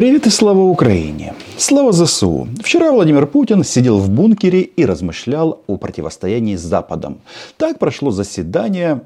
Привет 0.00 0.26
и 0.26 0.30
слава 0.30 0.60
Украине! 0.60 1.34
Слава 1.58 1.92
ЗСУ! 1.92 2.48
Вчера 2.62 2.90
Владимир 2.90 3.26
Путин 3.26 3.62
сидел 3.64 3.98
в 3.98 4.08
бункере 4.08 4.62
и 4.62 4.86
размышлял 4.86 5.60
о 5.66 5.76
противостоянии 5.76 6.56
с 6.56 6.62
Западом. 6.62 7.20
Так 7.58 7.78
прошло 7.78 8.10
заседание 8.10 9.02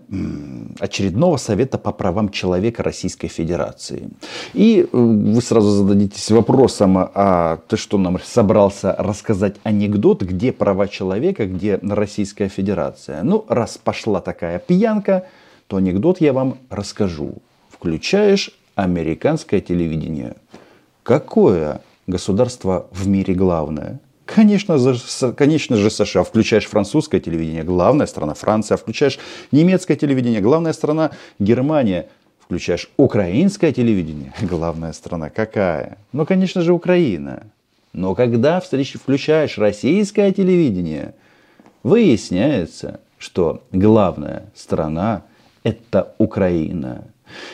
очередного 0.78 1.36
Совета 1.36 1.78
по 1.78 1.90
правам 1.90 2.28
человека 2.28 2.84
Российской 2.84 3.26
Федерации. 3.26 4.08
И 4.52 4.82
э, 4.82 4.96
вы 4.96 5.42
сразу 5.42 5.70
зададитесь 5.70 6.30
вопросом, 6.30 6.96
а 6.96 7.58
ты 7.66 7.76
что 7.76 7.98
нам 7.98 8.20
собрался 8.24 8.94
рассказать 8.96 9.56
анекдот, 9.64 10.22
где 10.22 10.52
права 10.52 10.86
человека, 10.86 11.46
где 11.46 11.80
Российская 11.82 12.48
Федерация? 12.48 13.24
Ну, 13.24 13.44
раз 13.48 13.80
пошла 13.82 14.20
такая 14.20 14.60
пьянка, 14.60 15.26
то 15.66 15.76
анекдот 15.76 16.20
я 16.20 16.32
вам 16.32 16.58
расскажу. 16.70 17.38
Включаешь 17.68 18.52
американское 18.76 19.60
телевидение. 19.60 20.36
Какое 21.04 21.82
государство 22.06 22.86
в 22.90 23.06
мире 23.06 23.34
главное? 23.34 24.00
Конечно 24.24 24.78
конечно 25.36 25.76
же 25.76 25.90
США. 25.90 26.24
Включаешь 26.24 26.64
французское 26.64 27.20
телевидение, 27.20 27.62
главная 27.62 28.06
страна 28.06 28.32
Франция. 28.32 28.78
Включаешь 28.78 29.18
немецкое 29.52 29.98
телевидение, 29.98 30.40
главная 30.40 30.72
страна 30.72 31.10
Германия. 31.38 32.08
Включаешь 32.40 32.88
украинское 32.96 33.70
телевидение, 33.70 34.32
главная 34.40 34.94
страна 34.94 35.28
какая? 35.28 35.98
Ну, 36.12 36.24
конечно 36.24 36.62
же, 36.62 36.72
Украина. 36.72 37.42
Но 37.92 38.14
когда 38.14 38.58
включаешь 38.60 39.58
российское 39.58 40.32
телевидение, 40.32 41.14
выясняется, 41.82 43.00
что 43.18 43.62
главная 43.72 44.44
страна 44.54 45.24
это 45.64 46.14
Украина. 46.16 47.04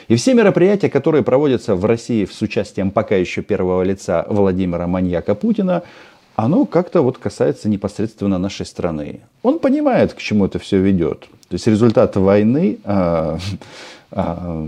И 0.09 0.17
все 0.17 0.35
мероприятия, 0.35 0.91
которые 0.91 1.23
проводятся 1.23 1.75
в 1.75 1.85
России 1.85 2.25
с 2.25 2.43
участием 2.43 2.91
пока 2.91 3.17
еще 3.17 3.43
первого 3.43 3.83
лица 3.83 4.27
Владимира 4.29 4.87
Маньяка 4.87 5.35
Путина, 5.35 5.83
оно 6.37 6.65
как-то 6.65 7.03
вот 7.03 7.19
касается 7.19 7.69
непосредственно 7.69 8.39
нашей 8.39 8.67
страны. 8.67 9.21
Он 9.43 9.59
понимает, 9.59 10.15
к 10.15 10.19
чему 10.19 10.47
это 10.47 10.59
все 10.59 10.79
ведет. 10.79 11.29
То 11.49 11.55
есть 11.55 11.67
результат 11.67 12.17
войны 12.17 12.79
э, 12.83 13.39
э, 14.13 14.67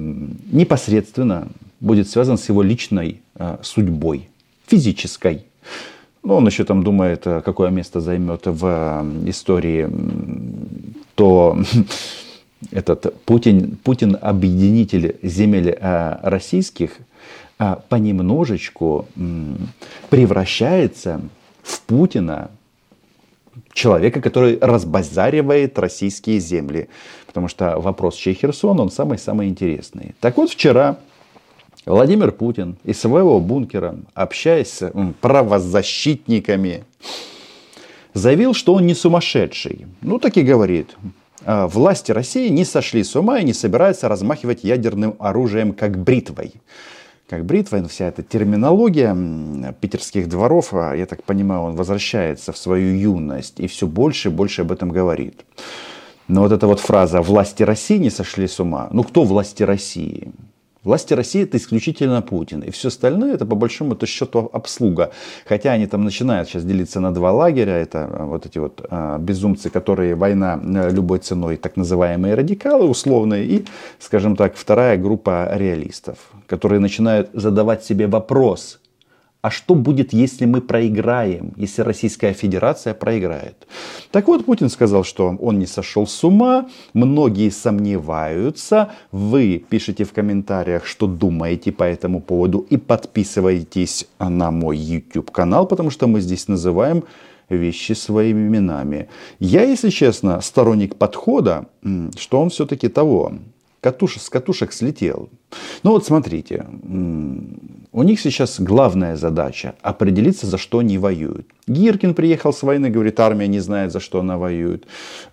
непосредственно 0.52 1.48
будет 1.80 2.08
связан 2.08 2.36
с 2.36 2.48
его 2.48 2.62
личной 2.62 3.22
э, 3.36 3.56
судьбой, 3.62 4.28
физической. 4.66 5.44
Ну, 6.22 6.34
он 6.34 6.46
еще 6.46 6.64
там 6.64 6.84
думает, 6.84 7.24
какое 7.24 7.70
место 7.70 8.00
займет 8.00 8.42
в 8.44 9.04
истории 9.26 9.88
то 11.14 11.58
этот 12.72 13.22
Путин, 13.24 13.76
Путин 13.82 14.18
объединитель 14.20 15.16
земель 15.22 15.76
а, 15.80 16.20
российских, 16.22 16.98
а, 17.58 17.80
понемножечку 17.88 19.06
превращается 20.10 21.20
в 21.62 21.80
Путина, 21.82 22.50
человека, 23.72 24.20
который 24.20 24.58
разбазаривает 24.60 25.78
российские 25.78 26.40
земли. 26.40 26.88
Потому 27.26 27.48
что 27.48 27.78
вопрос, 27.78 28.16
чей 28.16 28.34
Херсон, 28.34 28.80
он 28.80 28.90
самый-самый 28.90 29.48
интересный. 29.48 30.14
Так 30.20 30.36
вот, 30.36 30.50
вчера 30.50 30.98
Владимир 31.86 32.32
Путин 32.32 32.76
из 32.84 33.00
своего 33.00 33.40
бункера, 33.40 33.96
общаясь 34.14 34.68
с 34.68 34.92
правозащитниками, 35.20 36.84
заявил, 38.14 38.54
что 38.54 38.74
он 38.74 38.86
не 38.86 38.94
сумасшедший. 38.94 39.86
Ну, 40.00 40.18
так 40.18 40.36
и 40.36 40.42
говорит. 40.42 40.90
А, 41.44 41.66
власти 41.66 42.12
России 42.12 42.48
не 42.48 42.64
сошли 42.64 43.02
с 43.02 43.16
ума 43.16 43.38
и 43.38 43.44
не 43.44 43.52
собираются 43.52 44.08
размахивать 44.08 44.64
ядерным 44.64 45.16
оружием 45.18 45.72
как 45.72 45.98
бритвой. 45.98 46.54
Как 47.28 47.44
бритва, 47.44 47.86
вся 47.88 48.08
эта 48.08 48.22
терминология 48.22 49.16
питерских 49.80 50.28
дворов, 50.28 50.72
а, 50.72 50.94
я 50.94 51.06
так 51.06 51.24
понимаю, 51.24 51.62
он 51.62 51.76
возвращается 51.76 52.52
в 52.52 52.58
свою 52.58 52.94
юность 52.94 53.58
и 53.58 53.66
все 53.66 53.86
больше 53.86 54.28
и 54.28 54.32
больше 54.32 54.62
об 54.62 54.72
этом 54.72 54.90
говорит. 54.90 55.44
Но 56.28 56.42
вот 56.42 56.52
эта 56.52 56.66
вот 56.66 56.80
фраза 56.80 57.20
«власти 57.20 57.62
России 57.62 57.98
не 57.98 58.10
сошли 58.10 58.46
с 58.46 58.60
ума», 58.60 58.88
ну 58.92 59.02
кто 59.02 59.24
власти 59.24 59.62
России? 59.62 60.32
Власти 60.84 61.14
России 61.14 61.44
это 61.44 61.56
исключительно 61.58 62.22
Путин. 62.22 62.60
И 62.60 62.70
все 62.70 62.88
остальное 62.88 63.34
это 63.34 63.46
по 63.46 63.54
большому 63.54 63.94
-то 63.94 64.06
счету 64.06 64.50
обслуга. 64.52 65.10
Хотя 65.46 65.72
они 65.72 65.86
там 65.86 66.04
начинают 66.04 66.48
сейчас 66.48 66.64
делиться 66.64 67.00
на 67.00 67.14
два 67.14 67.30
лагеря. 67.30 67.76
Это 67.76 68.08
а, 68.12 68.24
вот 68.26 68.46
эти 68.46 68.58
вот 68.58 68.84
а, 68.90 69.18
безумцы, 69.18 69.70
которые 69.70 70.14
война 70.14 70.60
э, 70.62 70.90
любой 70.90 71.18
ценой, 71.18 71.56
так 71.56 71.76
называемые 71.76 72.34
радикалы 72.34 72.88
условные. 72.88 73.46
И, 73.46 73.64
скажем 74.00 74.34
так, 74.36 74.56
вторая 74.56 74.98
группа 74.98 75.48
реалистов, 75.52 76.18
которые 76.48 76.80
начинают 76.80 77.30
задавать 77.32 77.84
себе 77.84 78.06
вопрос– 78.08 78.80
а 79.42 79.50
что 79.50 79.74
будет, 79.74 80.12
если 80.12 80.46
мы 80.46 80.60
проиграем, 80.60 81.52
если 81.56 81.82
Российская 81.82 82.32
Федерация 82.32 82.94
проиграет? 82.94 83.66
Так 84.12 84.28
вот, 84.28 84.44
Путин 84.44 84.68
сказал, 84.68 85.02
что 85.02 85.36
он 85.40 85.58
не 85.58 85.66
сошел 85.66 86.06
с 86.06 86.24
ума, 86.24 86.68
многие 86.94 87.50
сомневаются, 87.50 88.92
вы 89.10 89.64
пишите 89.68 90.04
в 90.04 90.12
комментариях, 90.12 90.86
что 90.86 91.08
думаете 91.08 91.72
по 91.72 91.82
этому 91.82 92.20
поводу 92.20 92.64
и 92.70 92.76
подписывайтесь 92.76 94.06
на 94.20 94.52
мой 94.52 94.78
YouTube 94.78 95.32
канал, 95.32 95.66
потому 95.66 95.90
что 95.90 96.06
мы 96.06 96.20
здесь 96.20 96.46
называем 96.46 97.02
вещи 97.48 97.94
своими 97.94 98.46
именами. 98.46 99.08
Я, 99.40 99.64
если 99.64 99.90
честно, 99.90 100.40
сторонник 100.40 100.94
подхода, 100.94 101.66
что 102.16 102.40
он 102.40 102.50
все-таки 102.50 102.88
того, 102.88 103.32
катуш, 103.80 104.18
с 104.18 104.30
катушек 104.30 104.72
слетел. 104.72 105.28
Ну 105.82 105.90
вот 105.90 106.06
смотрите, 106.06 106.64
у 107.92 108.02
них 108.02 108.20
сейчас 108.20 108.58
главная 108.58 109.16
задача 109.16 109.74
определиться, 109.82 110.46
за 110.46 110.56
что 110.56 110.78
они 110.78 110.96
воюют. 110.98 111.46
Гиркин 111.66 112.14
приехал 112.14 112.52
с 112.52 112.62
войны, 112.62 112.88
говорит, 112.88 113.20
армия 113.20 113.48
не 113.48 113.60
знает, 113.60 113.92
за 113.92 114.00
что 114.00 114.20
она 114.20 114.38
воюет. 114.38 114.86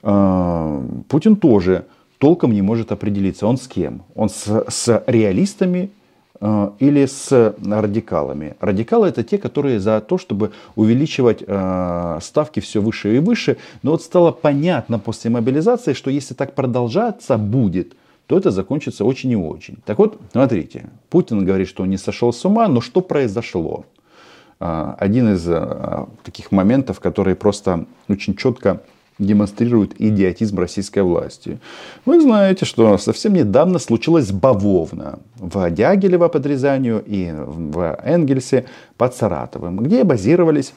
А, 0.03 0.83
Путин 1.07 1.37
тоже 1.37 1.85
толком 2.17 2.51
не 2.51 2.61
может 2.61 2.91
определиться, 2.91 3.47
он 3.47 3.57
с 3.57 3.67
кем. 3.67 4.03
Он 4.13 4.29
с, 4.29 4.65
с 4.67 5.03
реалистами 5.07 5.91
а, 6.41 6.73
или 6.79 7.05
с 7.05 7.55
радикалами. 7.63 8.57
Радикалы 8.59 9.07
это 9.07 9.23
те, 9.23 9.37
которые 9.37 9.79
за 9.79 10.01
то, 10.01 10.17
чтобы 10.17 10.51
увеличивать 10.75 11.41
э, 11.47 12.19
ставки 12.21 12.59
все 12.59 12.81
выше 12.81 13.15
и 13.15 13.19
выше. 13.19 13.55
Но 13.83 13.91
вот 13.91 14.01
стало 14.01 14.31
понятно 14.31 14.99
после 14.99 15.31
мобилизации, 15.31 15.93
что 15.93 16.09
если 16.09 16.33
так 16.33 16.55
продолжаться 16.55 17.37
будет, 17.37 17.93
то 18.29 18.37
это 18.37 18.51
закончится 18.51 19.05
очень 19.05 19.31
и 19.31 19.35
очень. 19.35 19.77
Так 19.85 19.97
вот, 19.97 20.19
смотрите, 20.31 20.91
Путин 21.09 21.43
говорит, 21.45 21.67
что 21.67 21.81
он 21.81 21.89
не 21.89 21.97
сошел 21.97 22.31
с 22.31 22.45
ума, 22.45 22.67
но 22.67 22.79
что 22.79 23.01
произошло? 23.01 23.85
А, 24.59 24.95
один 24.99 25.33
из 25.33 25.47
а, 25.49 26.07
таких 26.23 26.51
моментов, 26.51 26.99
которые 26.99 27.35
просто 27.35 27.87
очень 28.07 28.35
четко 28.35 28.83
демонстрируют 29.17 29.95
идиотизм 29.97 30.59
российской 30.59 31.01
власти. 31.01 31.59
Вы 32.05 32.21
знаете, 32.21 32.65
что 32.65 32.99
совсем 32.99 33.33
недавно 33.33 33.79
случилось 33.79 34.31
бавовна 34.31 35.17
в 35.37 35.71
Дягилево 35.71 36.27
под 36.27 36.45
Рязанью 36.45 37.03
и 37.03 37.33
в 37.35 37.99
Энгельсе 38.03 38.65
под 38.95 39.15
Саратовым, 39.15 39.77
где 39.77 40.03
базировались 40.03 40.73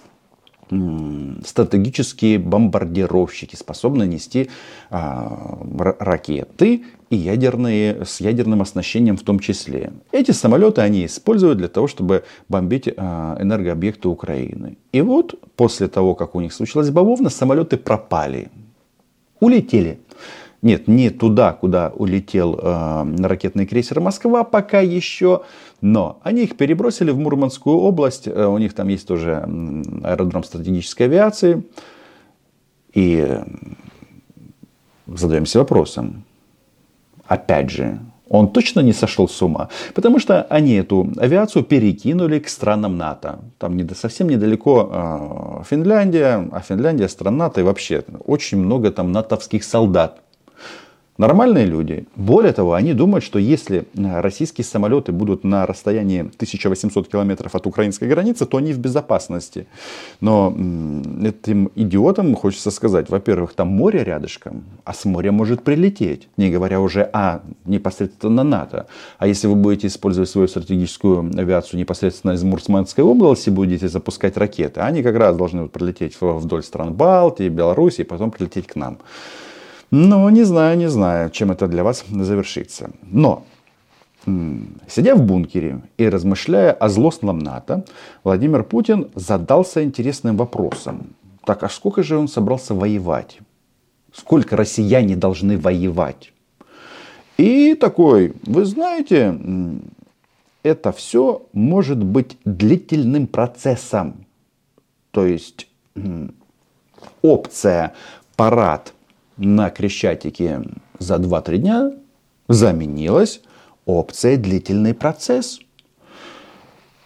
стратегические 1.44 2.38
бомбардировщики, 2.38 3.56
способные 3.56 4.08
нести 4.08 4.50
а, 4.90 5.58
ракеты 5.98 6.84
и 7.10 7.16
ядерные, 7.16 8.04
с 8.04 8.20
ядерным 8.20 8.62
оснащением 8.62 9.16
в 9.16 9.22
том 9.22 9.38
числе. 9.38 9.92
Эти 10.12 10.30
самолеты 10.30 10.80
они 10.80 11.06
используют 11.06 11.58
для 11.58 11.68
того, 11.68 11.88
чтобы 11.88 12.24
бомбить 12.48 12.88
а, 12.96 13.36
энергообъекты 13.40 14.08
Украины. 14.08 14.78
И 14.92 15.00
вот 15.00 15.34
после 15.56 15.88
того, 15.88 16.14
как 16.14 16.34
у 16.34 16.40
них 16.40 16.52
случилась 16.52 16.90
бавовна, 16.90 17.30
самолеты 17.30 17.76
пропали, 17.76 18.50
улетели. 19.40 19.98
Нет, 20.62 20.86
не 20.86 21.10
туда, 21.10 21.52
куда 21.52 21.88
улетел 21.88 22.56
э, 22.62 23.16
ракетный 23.18 23.66
крейсер 23.66 23.98
Москва 24.00 24.44
пока 24.44 24.78
еще, 24.80 25.42
но 25.80 26.20
они 26.22 26.44
их 26.44 26.56
перебросили 26.56 27.10
в 27.10 27.18
Мурманскую 27.18 27.76
область. 27.78 28.28
Э, 28.28 28.46
у 28.46 28.58
них 28.58 28.72
там 28.72 28.86
есть 28.86 29.08
тоже 29.08 29.44
аэродром 30.04 30.44
стратегической 30.44 31.06
авиации. 31.06 31.64
И 32.94 33.40
задаемся 35.08 35.58
вопросом, 35.58 36.22
опять 37.26 37.70
же, 37.70 37.98
он 38.28 38.48
точно 38.48 38.80
не 38.80 38.92
сошел 38.92 39.28
с 39.28 39.42
ума, 39.42 39.68
потому 39.94 40.20
что 40.20 40.44
они 40.44 40.74
эту 40.74 41.10
авиацию 41.16 41.64
перекинули 41.64 42.38
к 42.38 42.48
странам 42.48 42.96
НАТО. 42.96 43.40
Там 43.58 43.76
не, 43.76 43.86
совсем 43.94 44.28
недалеко 44.28 44.88
э, 44.92 45.64
Финляндия, 45.68 46.48
а 46.52 46.60
Финляндия 46.60 47.08
страна 47.08 47.46
НАТО 47.46 47.62
и 47.62 47.64
вообще 47.64 48.04
очень 48.24 48.58
много 48.58 48.92
там 48.92 49.10
натовских 49.10 49.64
солдат 49.64 50.21
Нормальные 51.22 51.66
люди. 51.66 52.04
Более 52.16 52.52
того, 52.52 52.72
они 52.72 52.94
думают, 52.94 53.24
что 53.24 53.38
если 53.38 53.84
э, 53.94 54.20
российские 54.20 54.64
самолеты 54.64 55.12
будут 55.12 55.44
на 55.44 55.66
расстоянии 55.66 56.22
1800 56.22 57.06
километров 57.06 57.54
от 57.54 57.64
украинской 57.64 58.08
границы, 58.08 58.44
то 58.44 58.56
они 58.56 58.72
в 58.72 58.80
безопасности. 58.80 59.68
Но 60.20 60.52
этим 61.22 61.70
идиотам 61.76 62.34
хочется 62.34 62.72
сказать, 62.72 63.08
во-первых, 63.08 63.54
там 63.54 63.68
море 63.68 64.02
рядышком, 64.02 64.64
а 64.84 64.92
с 64.92 65.04
моря 65.04 65.30
может 65.30 65.62
прилететь. 65.62 66.28
Не 66.36 66.50
говоря 66.50 66.80
уже 66.80 67.02
о 67.12 67.42
непосредственно 67.66 68.42
НАТО. 68.42 68.88
А 69.18 69.28
если 69.28 69.46
вы 69.46 69.54
будете 69.54 69.86
использовать 69.86 70.28
свою 70.28 70.48
стратегическую 70.48 71.30
авиацию 71.38 71.78
непосредственно 71.78 72.32
из 72.32 72.42
Мурманской 72.42 73.04
области, 73.04 73.48
будете 73.48 73.86
запускать 73.86 74.36
ракеты, 74.36 74.80
они 74.80 75.04
как 75.04 75.14
раз 75.14 75.36
должны 75.36 75.68
прилететь 75.68 76.16
вдоль 76.20 76.64
стран 76.64 76.94
Балтии, 76.94 77.48
Беларуси 77.48 78.00
и 78.00 78.04
потом 78.04 78.32
прилететь 78.32 78.66
к 78.66 78.74
нам. 78.74 78.98
Ну, 79.94 80.30
не 80.30 80.44
знаю, 80.44 80.78
не 80.78 80.88
знаю, 80.88 81.30
чем 81.30 81.50
это 81.50 81.68
для 81.68 81.84
вас 81.84 82.04
завершится. 82.10 82.90
Но, 83.02 83.44
сидя 84.88 85.14
в 85.14 85.22
бункере 85.22 85.82
и 85.98 86.08
размышляя 86.08 86.72
о 86.72 86.88
злостном 86.88 87.38
НАТО, 87.38 87.84
Владимир 88.24 88.64
Путин 88.64 89.10
задался 89.14 89.84
интересным 89.84 90.38
вопросом. 90.38 91.14
Так, 91.44 91.62
а 91.62 91.68
сколько 91.68 92.02
же 92.02 92.16
он 92.16 92.28
собрался 92.28 92.74
воевать? 92.74 93.38
Сколько 94.14 94.56
россияне 94.56 95.14
должны 95.14 95.58
воевать? 95.58 96.32
И 97.36 97.74
такой, 97.74 98.32
вы 98.46 98.64
знаете, 98.64 99.38
это 100.62 100.92
все 100.92 101.42
может 101.52 102.02
быть 102.02 102.38
длительным 102.46 103.26
процессом. 103.26 104.24
То 105.10 105.26
есть 105.26 105.68
опция 107.20 107.92
парад 108.36 108.94
на 109.44 109.70
Крещатике 109.70 110.62
за 110.98 111.16
2-3 111.16 111.56
дня 111.58 111.92
заменилась 112.48 113.40
опцией 113.84 114.36
длительный 114.36 114.94
процесс. 114.94 115.60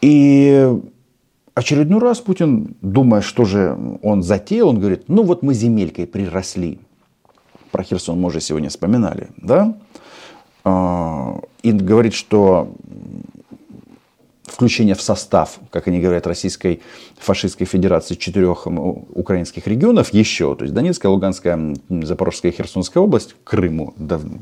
И 0.00 0.68
очередной 1.54 2.00
раз 2.00 2.20
Путин, 2.20 2.76
думая, 2.82 3.22
что 3.22 3.44
же 3.44 3.76
он 4.02 4.22
затеял, 4.22 4.68
он 4.68 4.78
говорит, 4.78 5.04
ну 5.08 5.22
вот 5.22 5.42
мы 5.42 5.54
земелькой 5.54 6.06
приросли. 6.06 6.78
Про 7.72 7.82
Херсон 7.82 8.20
мы 8.20 8.28
уже 8.28 8.40
сегодня 8.40 8.68
вспоминали, 8.68 9.28
да? 9.36 9.74
А, 10.64 11.40
и 11.62 11.72
говорит, 11.72 12.14
что 12.14 12.74
включение 14.56 14.94
в 14.94 15.02
состав, 15.02 15.58
как 15.70 15.86
они 15.86 16.00
говорят, 16.00 16.26
Российской 16.26 16.80
фашистской 17.18 17.66
федерации 17.66 18.14
четырех 18.14 18.66
украинских 18.66 19.66
регионов 19.66 20.14
еще, 20.14 20.54
то 20.54 20.64
есть 20.64 20.72
Донецкая, 20.72 21.12
Луганская, 21.12 21.76
Запорожская 21.90 22.52
и 22.52 22.54
Херсонская 22.56 23.02
область, 23.02 23.36
Крыму, 23.44 23.92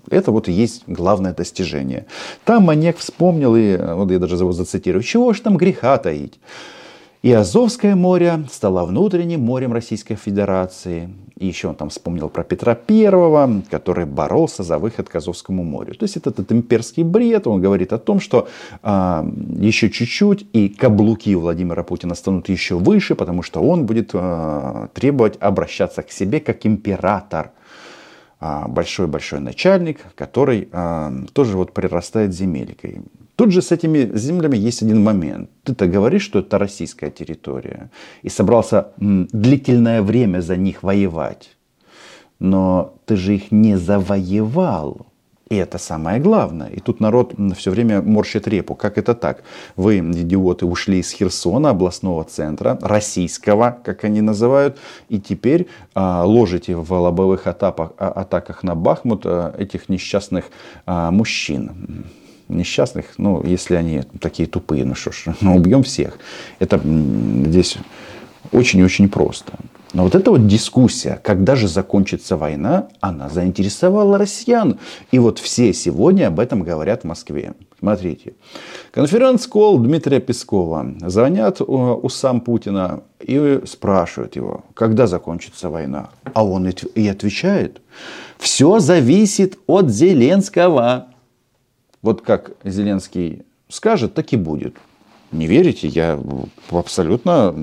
это 0.08 0.31
вот 0.31 0.49
и 0.49 0.52
есть 0.52 0.84
главное 0.87 1.34
достижение. 1.34 2.06
Там 2.44 2.62
Манек 2.62 2.99
вспомнил, 2.99 3.56
и 3.56 3.76
вот 3.76 4.12
я 4.12 4.20
даже 4.20 4.37
его 4.37 4.52
зацитирую, 4.52 5.02
чего 5.02 5.32
ж 5.32 5.40
там 5.40 5.56
греха 5.56 5.99
таить. 5.99 6.38
И 7.24 7.32
Азовское 7.32 7.96
море 7.96 8.44
стало 8.52 8.84
внутренним 8.84 9.40
морем 9.40 9.72
Российской 9.72 10.14
Федерации. 10.14 11.08
И 11.38 11.46
еще 11.46 11.68
он 11.68 11.74
там 11.74 11.88
вспомнил 11.88 12.28
про 12.28 12.44
Петра 12.44 12.74
Первого, 12.74 13.62
который 13.70 14.04
боролся 14.04 14.62
за 14.62 14.78
выход 14.78 15.08
к 15.08 15.16
Азовскому 15.16 15.64
морю. 15.64 15.94
То 15.94 16.04
есть 16.04 16.18
это 16.18 16.28
этот 16.28 16.52
имперский 16.52 17.02
бред. 17.02 17.46
Он 17.46 17.62
говорит 17.62 17.94
о 17.94 17.98
том, 17.98 18.20
что 18.20 18.46
а, 18.82 19.26
еще 19.58 19.88
чуть-чуть 19.88 20.44
и 20.52 20.68
каблуки 20.68 21.34
Владимира 21.34 21.82
Путина 21.82 22.14
станут 22.14 22.50
еще 22.50 22.74
выше, 22.74 23.14
потому 23.14 23.40
что 23.42 23.62
он 23.62 23.86
будет 23.86 24.10
а, 24.12 24.88
требовать 24.92 25.38
обращаться 25.40 26.02
к 26.02 26.10
себе 26.10 26.40
как 26.40 26.66
император 26.66 27.52
большой-большой 28.69 29.41
начальник, 29.41 30.00
который 30.14 30.69
а, 30.73 31.12
тоже 31.32 31.56
вот 31.56 31.73
прирастает 31.73 32.35
земелькой. 32.35 33.00
Тут 33.37 33.52
же 33.52 33.62
с 33.62 33.73
этими 33.73 34.17
землями 34.17 34.56
есть 34.56 34.82
один 34.82 35.02
момент. 35.02 35.50
Ты-то 35.64 35.87
говоришь, 35.87 36.23
что 36.23 36.41
это 36.41 36.58
российская 36.58 37.11
территория, 37.11 37.91
и 38.23 38.29
собрался 38.29 38.93
длительное 38.99 40.02
время 40.02 40.41
за 40.41 40.56
них 40.56 40.82
воевать. 40.82 41.56
Но 42.38 42.94
ты 43.06 43.17
же 43.17 43.35
их 43.35 43.50
не 43.50 43.76
завоевал. 43.76 45.06
И 45.54 45.56
это 45.56 45.78
самое 45.78 46.18
главное. 46.18 46.68
И 46.68 46.80
тут 46.80 46.98
народ 46.98 47.34
все 47.56 47.70
время 47.70 48.02
морщит 48.02 48.48
репу. 48.48 48.74
Как 48.74 48.98
это 48.98 49.14
так? 49.14 49.44
Вы, 49.76 49.98
идиоты, 49.98 50.66
ушли 50.66 50.98
из 50.98 51.12
Херсона, 51.12 51.70
областного 51.70 52.24
центра, 52.24 52.76
российского, 52.82 53.78
как 53.84 54.02
они 54.02 54.20
называют, 54.20 54.78
и 55.08 55.20
теперь 55.20 55.68
а, 55.94 56.24
ложите 56.24 56.74
в 56.74 56.92
лобовых 56.92 57.46
атаках, 57.46 57.92
а, 57.98 58.08
атаках 58.08 58.64
на 58.64 58.74
Бахмут 58.74 59.22
а, 59.26 59.54
этих 59.56 59.88
несчастных 59.88 60.46
а, 60.86 61.12
мужчин 61.12 62.04
несчастных, 62.48 63.06
ну, 63.16 63.42
если 63.44 63.76
они 63.76 64.02
такие 64.20 64.46
тупые, 64.48 64.84
ну 64.84 64.94
что 64.96 65.12
ж, 65.12 65.26
ну, 65.40 65.54
убьем 65.54 65.84
всех. 65.84 66.18
Это 66.58 66.80
здесь 67.46 67.78
очень-очень 68.50 69.08
просто. 69.08 69.52
Но 69.94 70.02
вот 70.02 70.17
эта 70.17 70.32
вот 70.32 70.49
дискуссия, 70.49 71.20
когда 71.23 71.55
же 71.55 71.69
закончится 71.69 72.37
война, 72.37 72.88
она 73.00 73.29
заинтересовала 73.29 74.19
россиян. 74.19 74.81
И 75.12 75.20
вот 75.20 75.38
все 75.38 75.73
сегодня 75.73 76.26
об 76.26 76.41
этом 76.41 76.64
говорят 76.64 77.02
в 77.02 77.05
Москве. 77.05 77.55
Смотрите. 77.79 78.35
Конференц-колл 78.91 79.79
Дмитрия 79.79 80.19
Пескова. 80.19 80.94
Звонят 81.06 81.61
у 81.61 82.08
сам 82.08 82.41
Путина 82.41 83.05
и 83.20 83.61
спрашивают 83.67 84.35
его, 84.35 84.64
когда 84.75 85.06
закончится 85.06 85.70
война. 85.70 86.11
А 86.32 86.44
он 86.44 86.69
и 86.69 87.08
отвечает, 87.08 87.81
все 88.38 88.81
зависит 88.81 89.58
от 89.69 89.91
Зеленского. 89.91 91.06
Вот 92.02 92.20
как 92.23 92.50
Зеленский 92.64 93.43
скажет, 93.69 94.14
так 94.14 94.32
и 94.32 94.37
будет. 94.37 94.75
Не 95.32 95.46
верите? 95.46 95.88
Я 95.88 96.20
абсолютно 96.70 97.54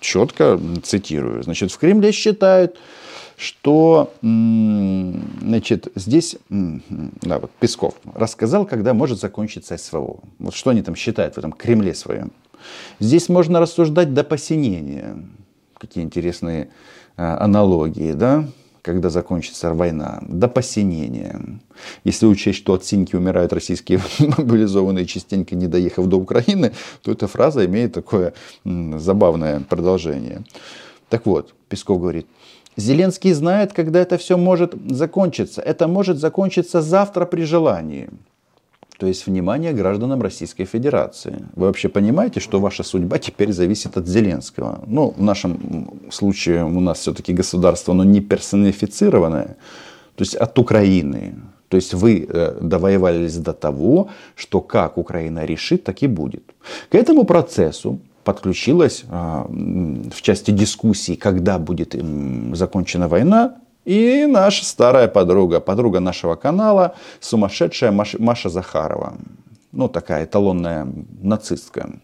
четко 0.00 0.60
цитирую. 0.82 1.42
Значит, 1.42 1.72
в 1.72 1.78
Кремле 1.78 2.12
считают, 2.12 2.78
что 3.36 4.12
значит, 4.20 5.88
здесь 5.94 6.36
да, 6.48 7.38
вот 7.38 7.50
Песков 7.60 7.94
рассказал, 8.14 8.66
когда 8.66 8.94
может 8.94 9.20
закончиться 9.20 9.76
СВО. 9.76 10.20
Вот 10.38 10.54
что 10.54 10.70
они 10.70 10.82
там 10.82 10.96
считают 10.96 11.34
в 11.34 11.38
этом 11.38 11.52
Кремле 11.52 11.94
своем. 11.94 12.32
Здесь 12.98 13.28
можно 13.28 13.60
рассуждать 13.60 14.12
до 14.12 14.24
посинения. 14.24 15.16
Какие 15.78 16.02
интересные 16.02 16.70
а, 17.16 17.38
аналогии, 17.44 18.12
да? 18.12 18.48
Когда 18.82 19.10
закончится 19.10 19.74
война, 19.74 20.22
до 20.28 20.48
посинения. 20.48 21.40
Если 22.04 22.26
учесть, 22.26 22.58
что 22.58 22.74
от 22.74 22.84
синьки 22.84 23.16
умирают 23.16 23.52
российские 23.52 24.00
мобилизованные, 24.18 25.06
частенько 25.06 25.54
не 25.54 25.66
доехав 25.66 26.06
до 26.06 26.16
Украины, 26.16 26.72
то 27.02 27.12
эта 27.12 27.26
фраза 27.26 27.64
имеет 27.66 27.92
такое 27.92 28.34
забавное 28.64 29.60
продолжение. 29.60 30.44
Так 31.08 31.26
вот, 31.26 31.54
Песков 31.68 32.00
говорит, 32.00 32.26
Зеленский 32.76 33.32
знает, 33.32 33.72
когда 33.72 33.98
это 34.00 34.18
все 34.18 34.36
может 34.36 34.74
закончиться. 34.88 35.60
Это 35.60 35.88
может 35.88 36.18
закончиться 36.18 36.80
завтра 36.80 37.26
при 37.26 37.42
желании. 37.42 38.08
То 38.98 39.06
есть, 39.06 39.26
внимание 39.26 39.72
гражданам 39.72 40.22
Российской 40.22 40.64
Федерации. 40.64 41.44
Вы 41.54 41.66
вообще 41.66 41.88
понимаете, 41.88 42.40
что 42.40 42.60
ваша 42.60 42.82
судьба 42.82 43.18
теперь 43.18 43.52
зависит 43.52 43.96
от 43.96 44.08
Зеленского? 44.08 44.80
Ну, 44.86 45.14
в 45.16 45.22
нашем 45.22 46.10
случае 46.10 46.64
у 46.64 46.80
нас 46.80 46.98
все-таки 46.98 47.32
государство, 47.32 47.94
оно 47.94 48.04
не 48.04 48.20
персонифицированное. 48.20 49.56
То 50.16 50.22
есть, 50.24 50.34
от 50.34 50.58
Украины. 50.58 51.34
То 51.68 51.76
есть 51.76 51.94
вы 51.94 52.26
э, 52.28 52.58
довоевались 52.60 53.36
до 53.36 53.52
того, 53.52 54.08
что 54.34 54.60
как 54.60 54.98
Украина 54.98 55.44
решит, 55.44 55.84
так 55.84 56.02
и 56.02 56.08
будет. 56.08 56.42
К 56.90 56.96
этому 56.96 57.24
процессу 57.24 58.00
подключилась 58.24 59.04
э, 59.08 59.44
в 60.12 60.22
части 60.22 60.50
дискуссий, 60.50 61.14
когда 61.14 61.58
будет 61.58 61.94
закончена 62.52 63.06
война, 63.06 63.54
и 63.88 64.26
наша 64.26 64.66
старая 64.66 65.08
подруга, 65.08 65.60
подруга 65.60 66.00
нашего 66.00 66.34
канала, 66.34 66.94
сумасшедшая 67.20 67.90
Маша 67.90 68.48
Захарова. 68.50 69.14
Ну, 69.72 69.88
такая 69.88 70.26
эталонная 70.26 70.86
нацистка. 71.22 71.98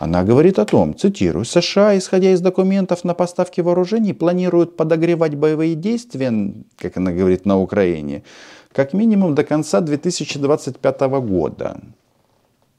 Она 0.00 0.24
говорит 0.24 0.58
о 0.58 0.64
том, 0.64 0.96
цитирую, 0.96 1.44
США, 1.44 1.96
исходя 1.96 2.32
из 2.32 2.40
документов 2.40 3.04
на 3.04 3.14
поставки 3.14 3.60
вооружений, 3.60 4.12
планируют 4.12 4.76
подогревать 4.76 5.36
боевые 5.36 5.76
действия, 5.76 6.32
как 6.76 6.96
она 6.96 7.12
говорит, 7.12 7.46
на 7.46 7.60
Украине, 7.60 8.24
как 8.72 8.92
минимум 8.92 9.36
до 9.36 9.44
конца 9.44 9.80
2025 9.80 11.00
года. 11.00 11.80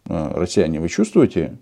А, 0.10 0.34
россияне, 0.36 0.82
вы 0.82 0.90
чувствуете? 0.90 1.58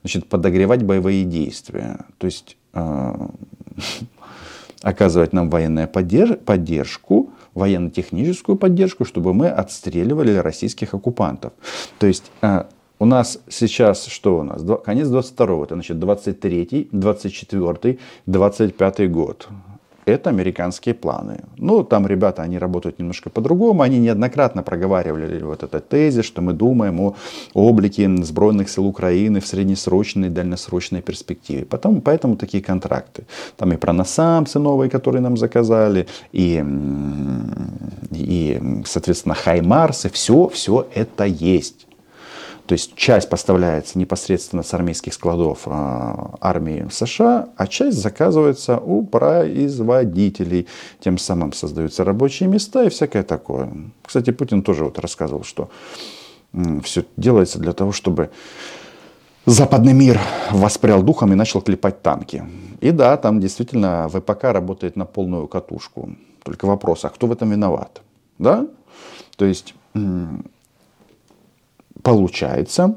Значит, 0.00 0.30
подогревать 0.30 0.82
боевые 0.82 1.24
действия. 1.24 2.06
То 2.16 2.24
есть 2.24 2.56
а, 2.72 3.28
оказывать 4.82 5.32
нам 5.32 5.50
военную 5.50 5.88
поддержку, 5.88 7.30
военно-техническую 7.54 8.56
поддержку, 8.56 9.04
чтобы 9.04 9.32
мы 9.34 9.48
отстреливали 9.48 10.36
российских 10.36 10.94
оккупантов. 10.94 11.52
То 11.98 12.06
есть 12.06 12.30
э, 12.42 12.64
у 12.98 13.04
нас 13.04 13.38
сейчас 13.48 14.06
что 14.06 14.38
у 14.38 14.42
нас? 14.42 14.62
Конец 14.84 15.08
22 15.08 15.64
это 15.64 15.74
значит 15.74 15.98
23 15.98 16.88
24 16.92 17.98
25 18.26 19.10
год. 19.10 19.48
Это 20.06 20.30
американские 20.30 20.94
планы. 20.94 21.40
Ну, 21.56 21.82
там 21.82 22.06
ребята, 22.06 22.42
они 22.42 22.58
работают 22.58 22.98
немножко 22.98 23.28
по-другому. 23.28 23.82
Они 23.82 23.98
неоднократно 23.98 24.62
проговаривали 24.62 25.42
вот 25.42 25.64
этот 25.64 25.88
тезис, 25.88 26.24
что 26.24 26.42
мы 26.42 26.52
думаем 26.52 27.00
о 27.00 27.16
облике 27.54 28.08
сбройных 28.22 28.70
сил 28.70 28.86
Украины 28.86 29.40
в 29.40 29.46
среднесрочной 29.46 30.28
и 30.28 30.30
дальносрочной 30.30 31.02
перспективе. 31.02 31.64
Потом, 31.64 32.00
поэтому 32.00 32.36
такие 32.36 32.62
контракты. 32.62 33.26
Там 33.56 33.72
и 33.72 33.76
про 33.76 33.92
насамцы 33.92 34.60
новые, 34.60 34.88
которые 34.88 35.20
нам 35.20 35.36
заказали, 35.36 36.06
и, 36.32 36.64
и 38.12 38.60
соответственно, 38.84 39.34
Хаймарсы. 39.34 40.08
Все, 40.08 40.48
все 40.48 40.86
это 40.94 41.24
есть. 41.24 41.86
То 42.66 42.72
есть 42.72 42.96
часть 42.96 43.28
поставляется 43.28 43.98
непосредственно 43.98 44.62
с 44.62 44.74
армейских 44.74 45.14
складов 45.14 45.60
а, 45.66 46.34
армии 46.40 46.88
США, 46.90 47.48
а 47.56 47.66
часть 47.68 47.98
заказывается 47.98 48.78
у 48.78 49.06
производителей. 49.06 50.66
Тем 51.00 51.16
самым 51.16 51.52
создаются 51.52 52.02
рабочие 52.02 52.48
места 52.48 52.84
и 52.84 52.88
всякое 52.88 53.22
такое. 53.22 53.72
Кстати, 54.02 54.30
Путин 54.30 54.62
тоже 54.62 54.84
вот 54.84 54.98
рассказывал, 54.98 55.44
что 55.44 55.70
все 56.82 57.04
делается 57.16 57.58
для 57.60 57.72
того, 57.72 57.92
чтобы 57.92 58.30
западный 59.44 59.92
мир 59.92 60.20
воспрял 60.50 61.02
духом 61.02 61.32
и 61.32 61.36
начал 61.36 61.60
клепать 61.60 62.02
танки. 62.02 62.44
И 62.80 62.90
да, 62.90 63.16
там 63.16 63.40
действительно 63.40 64.08
ВПК 64.08 64.44
работает 64.44 64.96
на 64.96 65.04
полную 65.04 65.46
катушку. 65.46 66.10
Только 66.42 66.66
вопрос, 66.66 67.04
а 67.04 67.10
кто 67.10 67.26
в 67.26 67.32
этом 67.32 67.50
виноват? 67.50 68.02
Да? 68.38 68.66
То 69.36 69.44
есть 69.44 69.74
Получается, 72.06 72.96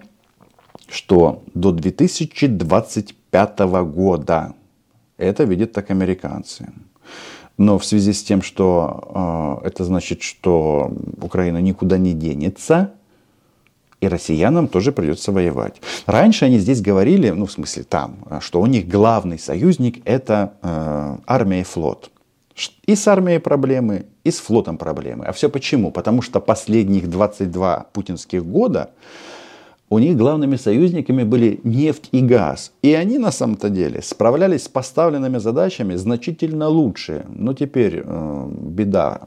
что 0.88 1.42
до 1.56 1.72
2025 1.72 3.60
года 3.60 4.54
это 5.18 5.46
видят 5.46 5.72
так 5.72 5.90
американцы. 5.90 6.70
Но 7.58 7.80
в 7.80 7.86
связи 7.86 8.14
с 8.14 8.24
тем, 8.24 8.44
что 8.44 9.60
э, 9.64 9.68
это 9.68 9.84
значит, 9.84 10.22
что 10.22 10.92
Украина 11.24 11.58
никуда 11.58 11.98
не 11.98 12.14
денется, 12.14 12.92
и 14.00 14.08
россиянам 14.08 14.68
тоже 14.68 14.92
придется 14.92 15.32
воевать. 15.32 15.82
Раньше 16.06 16.46
они 16.46 16.60
здесь 16.60 16.80
говорили, 16.80 17.32
ну 17.32 17.48
в 17.48 17.52
смысле 17.52 17.86
там, 17.86 18.18
что 18.42 18.62
у 18.62 18.68
них 18.68 18.88
главный 18.88 19.40
союзник 19.40 20.04
это 20.06 20.54
э, 20.62 21.18
армия 21.26 21.62
и 21.62 21.64
флот. 21.64 22.12
И 22.86 22.96
с 22.96 23.08
армией 23.08 23.40
проблемы, 23.40 24.06
и 24.24 24.32
с 24.32 24.40
флотом 24.40 24.78
проблемы. 24.78 25.26
А 25.26 25.32
все 25.32 25.50
почему? 25.50 25.92
Потому 25.92 26.22
что 26.22 26.40
последних 26.40 27.10
22 27.10 27.88
путинских 27.94 28.46
года 28.46 28.90
у 29.90 30.00
них 30.00 30.18
главными 30.18 30.56
союзниками 30.56 31.24
были 31.24 31.60
нефть 31.64 32.10
и 32.12 32.22
газ. 32.22 32.72
И 32.84 32.94
они 32.94 33.18
на 33.18 33.32
самом-то 33.32 33.70
деле 33.70 34.02
справлялись 34.02 34.64
с 34.64 34.68
поставленными 34.68 35.40
задачами 35.40 35.96
значительно 35.96 36.68
лучше. 36.68 37.26
Но 37.30 37.54
теперь 37.54 38.04
э, 38.06 38.50
беда 38.52 39.22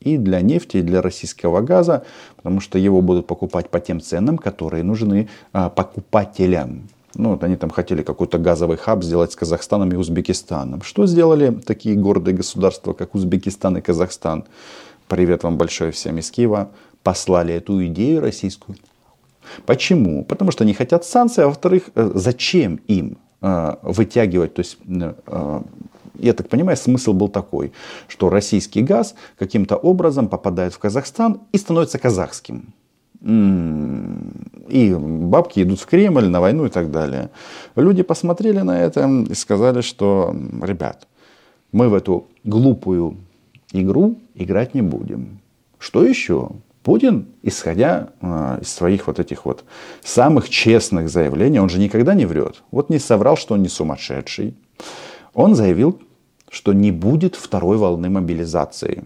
и 0.00 0.16
для 0.16 0.40
нефти, 0.40 0.78
и 0.78 0.82
для 0.82 1.02
российского 1.02 1.60
газа, 1.60 2.04
потому 2.36 2.60
что 2.60 2.78
его 2.78 3.02
будут 3.02 3.26
покупать 3.26 3.68
по 3.68 3.80
тем 3.80 4.00
ценам, 4.00 4.38
которые 4.38 4.82
нужны 4.82 5.28
э, 5.52 5.70
покупателям. 5.74 6.88
Ну, 7.14 7.30
вот 7.30 7.44
они 7.44 7.56
там 7.56 7.70
хотели 7.70 8.02
какой-то 8.02 8.38
газовый 8.38 8.76
хаб 8.76 9.02
сделать 9.02 9.32
с 9.32 9.36
Казахстаном 9.36 9.90
и 9.92 9.96
Узбекистаном. 9.96 10.82
Что 10.82 11.06
сделали 11.06 11.50
такие 11.50 11.96
гордые 11.96 12.36
государства, 12.36 12.92
как 12.92 13.14
Узбекистан 13.14 13.78
и 13.78 13.80
Казахстан? 13.80 14.44
Привет 15.08 15.42
вам 15.42 15.56
большое 15.56 15.90
всем 15.90 16.18
из 16.18 16.30
Киева. 16.30 16.70
Послали 17.02 17.54
эту 17.54 17.84
идею 17.86 18.20
российскую. 18.20 18.76
Почему? 19.64 20.24
Потому 20.24 20.50
что 20.50 20.64
они 20.64 20.74
хотят 20.74 21.04
санкций, 21.04 21.44
а 21.44 21.46
во-вторых, 21.48 21.84
э, 21.94 22.10
зачем 22.14 22.80
им 22.88 23.16
э, 23.40 23.76
вытягивать, 23.82 24.54
то 24.54 24.60
есть 24.60 24.76
э, 24.86 25.62
я 26.18 26.32
так 26.34 26.48
понимаю, 26.48 26.76
смысл 26.76 27.14
был 27.14 27.28
такой, 27.28 27.72
что 28.08 28.28
российский 28.28 28.82
газ 28.82 29.14
каким-то 29.38 29.76
образом 29.76 30.28
попадает 30.28 30.74
в 30.74 30.78
Казахстан 30.78 31.40
и 31.52 31.58
становится 31.58 31.98
казахским. 31.98 32.74
И 33.20 34.94
бабки 34.94 35.62
идут 35.62 35.80
в 35.80 35.86
Кремль 35.86 36.28
на 36.28 36.40
войну 36.40 36.66
и 36.66 36.68
так 36.68 36.90
далее. 36.90 37.30
Люди 37.74 38.02
посмотрели 38.02 38.60
на 38.60 38.80
это 38.80 39.08
и 39.28 39.34
сказали, 39.34 39.80
что, 39.80 40.34
ребят, 40.62 41.08
мы 41.72 41.88
в 41.88 41.94
эту 41.94 42.28
глупую 42.44 43.16
игру 43.72 44.18
играть 44.34 44.74
не 44.74 44.82
будем. 44.82 45.40
Что 45.78 46.04
еще? 46.04 46.50
Путин, 46.82 47.26
исходя 47.42 48.10
э, 48.20 48.58
из 48.62 48.68
своих 48.72 49.08
вот 49.08 49.18
этих 49.18 49.44
вот 49.44 49.64
самых 50.02 50.48
честных 50.48 51.10
заявлений, 51.10 51.60
он 51.60 51.68
же 51.68 51.78
никогда 51.78 52.14
не 52.14 52.24
врет. 52.24 52.62
Вот 52.70 52.88
не 52.88 52.98
соврал, 52.98 53.36
что 53.36 53.54
он 53.54 53.62
не 53.62 53.68
сумасшедший. 53.68 54.54
Он 55.34 55.54
заявил, 55.54 56.00
что 56.48 56.72
не 56.72 56.90
будет 56.90 57.36
второй 57.36 57.76
волны 57.76 58.08
мобилизации. 58.08 59.04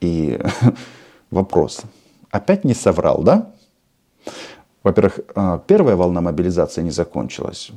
И 0.00 0.38
вопрос, 1.30 1.82
опять 2.34 2.64
не 2.64 2.74
соврал, 2.74 3.22
да? 3.22 3.52
Во-первых, 4.82 5.20
а, 5.34 5.58
первая 5.66 5.94
волна 5.94 6.20
мобилизации 6.20 6.82
не 6.82 6.90
закончилась, 6.90 7.70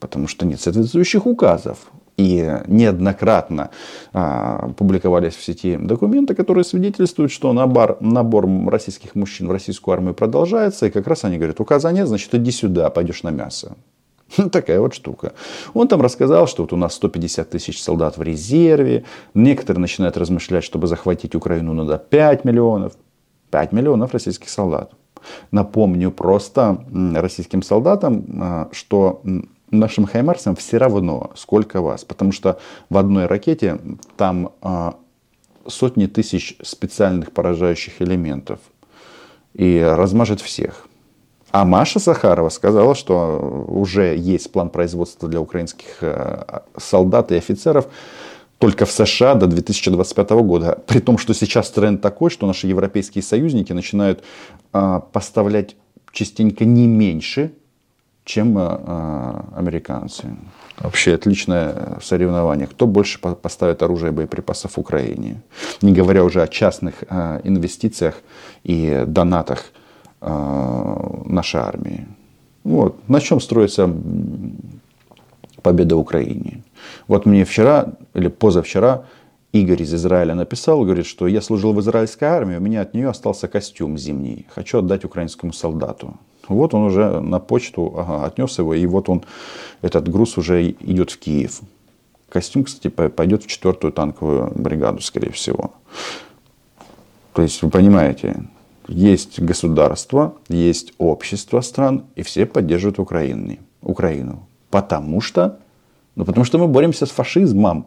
потому 0.00 0.26
что 0.26 0.44
нет 0.44 0.60
соответствующих 0.60 1.24
указов. 1.24 1.78
И 2.18 2.60
неоднократно 2.66 3.70
а, 4.12 4.70
публиковались 4.76 5.34
в 5.34 5.42
сети 5.42 5.76
документы, 5.76 6.34
которые 6.34 6.64
свидетельствуют, 6.64 7.32
что 7.32 7.52
набор, 7.52 7.96
набор 8.00 8.46
российских 8.68 9.14
мужчин 9.14 9.48
в 9.48 9.52
российскую 9.52 9.94
армию 9.94 10.14
продолжается. 10.14 10.86
И 10.86 10.90
как 10.90 11.06
раз 11.06 11.24
они 11.24 11.36
говорят, 11.36 11.60
указа 11.60 11.90
нет, 11.92 12.08
значит 12.08 12.34
иди 12.34 12.50
сюда, 12.50 12.90
пойдешь 12.90 13.22
на 13.22 13.30
мясо. 13.30 13.76
Такая 14.52 14.80
вот 14.80 14.94
штука. 14.94 15.32
Он 15.74 15.86
там 15.88 16.02
рассказал, 16.02 16.48
что 16.48 16.64
вот 16.64 16.72
у 16.72 16.76
нас 16.76 16.94
150 16.94 17.48
тысяч 17.48 17.80
солдат 17.80 18.18
в 18.18 18.22
резерве. 18.22 19.04
Некоторые 19.32 19.80
начинают 19.80 20.16
размышлять, 20.16 20.64
чтобы 20.64 20.88
захватить 20.88 21.34
Украину 21.34 21.72
надо 21.72 21.98
5 21.98 22.44
миллионов. 22.44 22.92
5 23.52 23.72
миллионов 23.72 24.12
российских 24.12 24.48
солдат. 24.48 24.92
Напомню 25.52 26.10
просто 26.10 26.84
российским 27.14 27.62
солдатам, 27.62 28.24
а, 28.40 28.68
что 28.72 29.22
нашим 29.70 30.06
хаймарсам 30.06 30.56
все 30.56 30.78
равно, 30.78 31.30
сколько 31.36 31.80
вас. 31.80 32.04
Потому 32.04 32.32
что 32.32 32.58
в 32.90 32.96
одной 32.96 33.26
ракете 33.26 33.78
там 34.16 34.52
а, 34.62 34.96
сотни 35.66 36.06
тысяч 36.06 36.56
специальных 36.62 37.30
поражающих 37.30 38.02
элементов. 38.02 38.58
И 39.54 39.80
размажет 39.80 40.40
всех. 40.40 40.88
А 41.50 41.66
Маша 41.66 42.00
Сахарова 42.00 42.48
сказала, 42.48 42.94
что 42.94 43.66
уже 43.68 44.16
есть 44.16 44.50
план 44.50 44.70
производства 44.70 45.28
для 45.28 45.40
украинских 45.40 45.98
а, 46.00 46.64
солдат 46.78 47.30
и 47.30 47.36
офицеров 47.36 47.86
только 48.62 48.84
в 48.84 48.92
США 48.92 49.34
до 49.34 49.48
2025 49.48 50.30
года. 50.30 50.78
При 50.86 51.00
том, 51.00 51.18
что 51.18 51.34
сейчас 51.34 51.68
тренд 51.72 52.00
такой, 52.00 52.30
что 52.30 52.46
наши 52.46 52.68
европейские 52.68 53.22
союзники 53.22 53.72
начинают 53.72 54.22
э, 54.72 55.00
поставлять 55.12 55.74
частенько 56.12 56.64
не 56.64 56.86
меньше, 56.86 57.50
чем 58.24 58.56
э, 58.56 58.62
американцы. 59.56 60.36
Вообще 60.78 61.14
отличное 61.14 61.98
соревнование. 62.00 62.68
Кто 62.68 62.86
больше 62.86 63.18
поставит 63.18 63.82
оружие 63.82 64.12
и 64.12 64.14
боеприпасов 64.14 64.78
Украине. 64.78 65.42
Не 65.82 65.92
говоря 65.92 66.22
уже 66.22 66.40
о 66.40 66.46
частных 66.46 67.02
инвестициях 67.42 68.14
и 68.62 69.02
донатах 69.08 69.72
нашей 70.20 71.60
армии. 71.60 72.06
Вот. 72.62 73.08
На 73.08 73.20
чем 73.20 73.40
строится 73.40 73.92
победа 75.62 75.96
Украине? 75.96 76.62
Вот 77.08 77.26
мне 77.26 77.44
вчера 77.44 77.94
или 78.14 78.28
позавчера 78.28 79.04
Игорь 79.52 79.82
из 79.82 79.94
Израиля 79.94 80.34
написал, 80.34 80.82
говорит, 80.82 81.06
что 81.06 81.26
я 81.26 81.42
служил 81.42 81.74
в 81.74 81.80
израильской 81.80 82.28
армии, 82.28 82.56
у 82.56 82.60
меня 82.60 82.80
от 82.80 82.94
нее 82.94 83.10
остался 83.10 83.48
костюм 83.48 83.98
зимний. 83.98 84.46
Хочу 84.54 84.78
отдать 84.78 85.04
украинскому 85.04 85.52
солдату. 85.52 86.14
Вот 86.48 86.74
он 86.74 86.82
уже 86.84 87.20
на 87.20 87.38
почту 87.38 87.94
ага, 87.96 88.24
отнес 88.24 88.58
его, 88.58 88.74
и 88.74 88.86
вот 88.86 89.08
он, 89.08 89.22
этот 89.82 90.08
груз 90.08 90.38
уже 90.38 90.70
идет 90.70 91.10
в 91.10 91.18
Киев. 91.18 91.60
Костюм, 92.28 92.64
кстати, 92.64 92.88
пойдет 92.88 93.44
в 93.44 93.46
четвертую 93.46 93.92
танковую 93.92 94.52
бригаду, 94.54 95.02
скорее 95.02 95.32
всего. 95.32 95.72
То 97.34 97.42
есть, 97.42 97.62
вы 97.62 97.70
понимаете, 97.70 98.44
есть 98.88 99.38
государство, 99.38 100.34
есть 100.48 100.94
общество 100.98 101.60
стран, 101.60 102.04
и 102.16 102.22
все 102.22 102.46
поддерживают 102.46 102.98
Украину. 102.98 103.58
Украину. 103.82 104.46
Потому 104.72 105.20
что 105.20 105.58
ну, 106.14 106.24
потому 106.24 106.44
что 106.44 106.58
мы 106.58 106.68
боремся 106.68 107.06
с 107.06 107.10
фашизмом. 107.10 107.86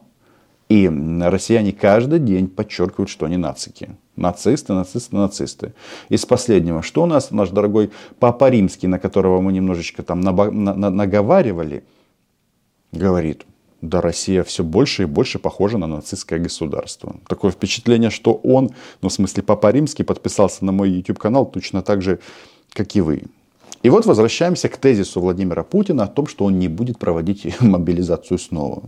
И 0.67 0.89
россияне 0.89 1.71
каждый 1.73 2.17
день 2.17 2.47
подчеркивают, 2.47 3.09
что 3.09 3.27
они 3.27 3.37
нацики. 3.37 3.89
Нацисты, 4.15 4.73
нацисты, 4.73 5.15
нацисты. 5.15 5.73
Из 6.09 6.25
последнего, 6.25 6.81
что 6.81 7.03
у 7.03 7.05
нас 7.05 7.29
наш 7.29 7.49
дорогой 7.49 7.91
Папа 8.19 8.49
Римский, 8.49 8.87
на 8.87 8.97
которого 8.97 9.41
мы 9.41 9.53
немножечко 9.53 10.01
там 10.01 10.21
наговаривали, 10.21 11.83
говорит, 12.91 13.45
да, 13.81 14.01
Россия 14.01 14.43
все 14.43 14.63
больше 14.63 15.03
и 15.03 15.05
больше 15.05 15.37
похожа 15.37 15.77
на 15.77 15.85
нацистское 15.85 16.39
государство. 16.39 17.15
Такое 17.27 17.51
впечатление, 17.51 18.09
что 18.09 18.33
он, 18.33 18.71
ну, 19.03 19.09
в 19.09 19.13
смысле, 19.13 19.43
Папа 19.43 19.69
Римский 19.69 20.03
подписался 20.03 20.65
на 20.65 20.71
мой 20.71 20.89
YouTube 20.89 21.19
канал 21.19 21.45
точно 21.45 21.83
так 21.83 22.01
же, 22.01 22.19
как 22.73 22.95
и 22.95 23.01
вы. 23.01 23.25
И 23.85 23.89
вот 23.89 24.07
возвращаемся 24.07 24.67
к 24.67 24.77
тезису 24.77 25.21
Владимира 25.21 25.63
Путина 25.63 26.05
о 26.05 26.07
том, 26.07 26.25
что 26.25 26.45
он 26.45 26.57
не 26.57 26.67
будет 26.67 26.97
проводить 26.97 27.45
мобилизацию 27.61 28.39
снова. 28.39 28.81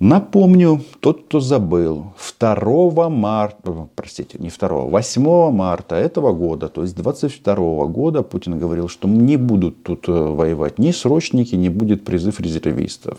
Напомню, 0.00 0.82
тот, 1.00 1.26
кто 1.26 1.40
забыл, 1.40 2.14
2 2.40 3.10
марта, 3.10 3.88
простите, 3.94 4.38
не 4.38 4.48
2, 4.48 4.68
8 4.68 5.50
марта 5.50 5.96
этого 5.96 6.32
года, 6.32 6.70
то 6.70 6.80
есть 6.80 6.96
22 6.96 7.84
года, 7.88 8.22
Путин 8.22 8.58
говорил, 8.58 8.88
что 8.88 9.06
не 9.06 9.36
будут 9.36 9.82
тут 9.82 10.08
э, 10.08 10.12
воевать 10.12 10.78
ни 10.78 10.90
срочники, 10.90 11.56
не 11.56 11.68
будет 11.68 12.06
призыв 12.06 12.40
резервистов. 12.40 13.18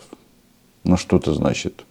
Ну 0.82 0.96
что 0.96 1.18
это 1.18 1.32
значит? 1.32 1.84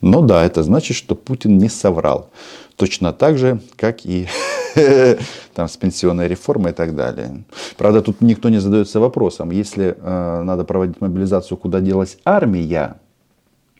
Ну 0.00 0.22
да, 0.22 0.44
это 0.44 0.62
значит, 0.62 0.96
что 0.96 1.16
Путин 1.16 1.58
не 1.58 1.68
соврал. 1.68 2.28
Точно 2.76 3.12
так 3.12 3.38
же, 3.38 3.60
как 3.74 4.06
и 4.06 4.28
там, 5.54 5.68
с 5.68 5.76
пенсионной 5.76 6.28
реформой 6.28 6.72
и 6.72 6.74
так 6.74 6.94
далее. 6.94 7.44
Правда, 7.76 8.02
тут 8.02 8.20
никто 8.20 8.48
не 8.48 8.58
задается 8.58 9.00
вопросом, 9.00 9.50
если 9.50 9.96
э, 9.98 10.42
надо 10.42 10.64
проводить 10.64 11.00
мобилизацию, 11.00 11.58
куда 11.58 11.80
делась 11.80 12.18
армия, 12.24 12.96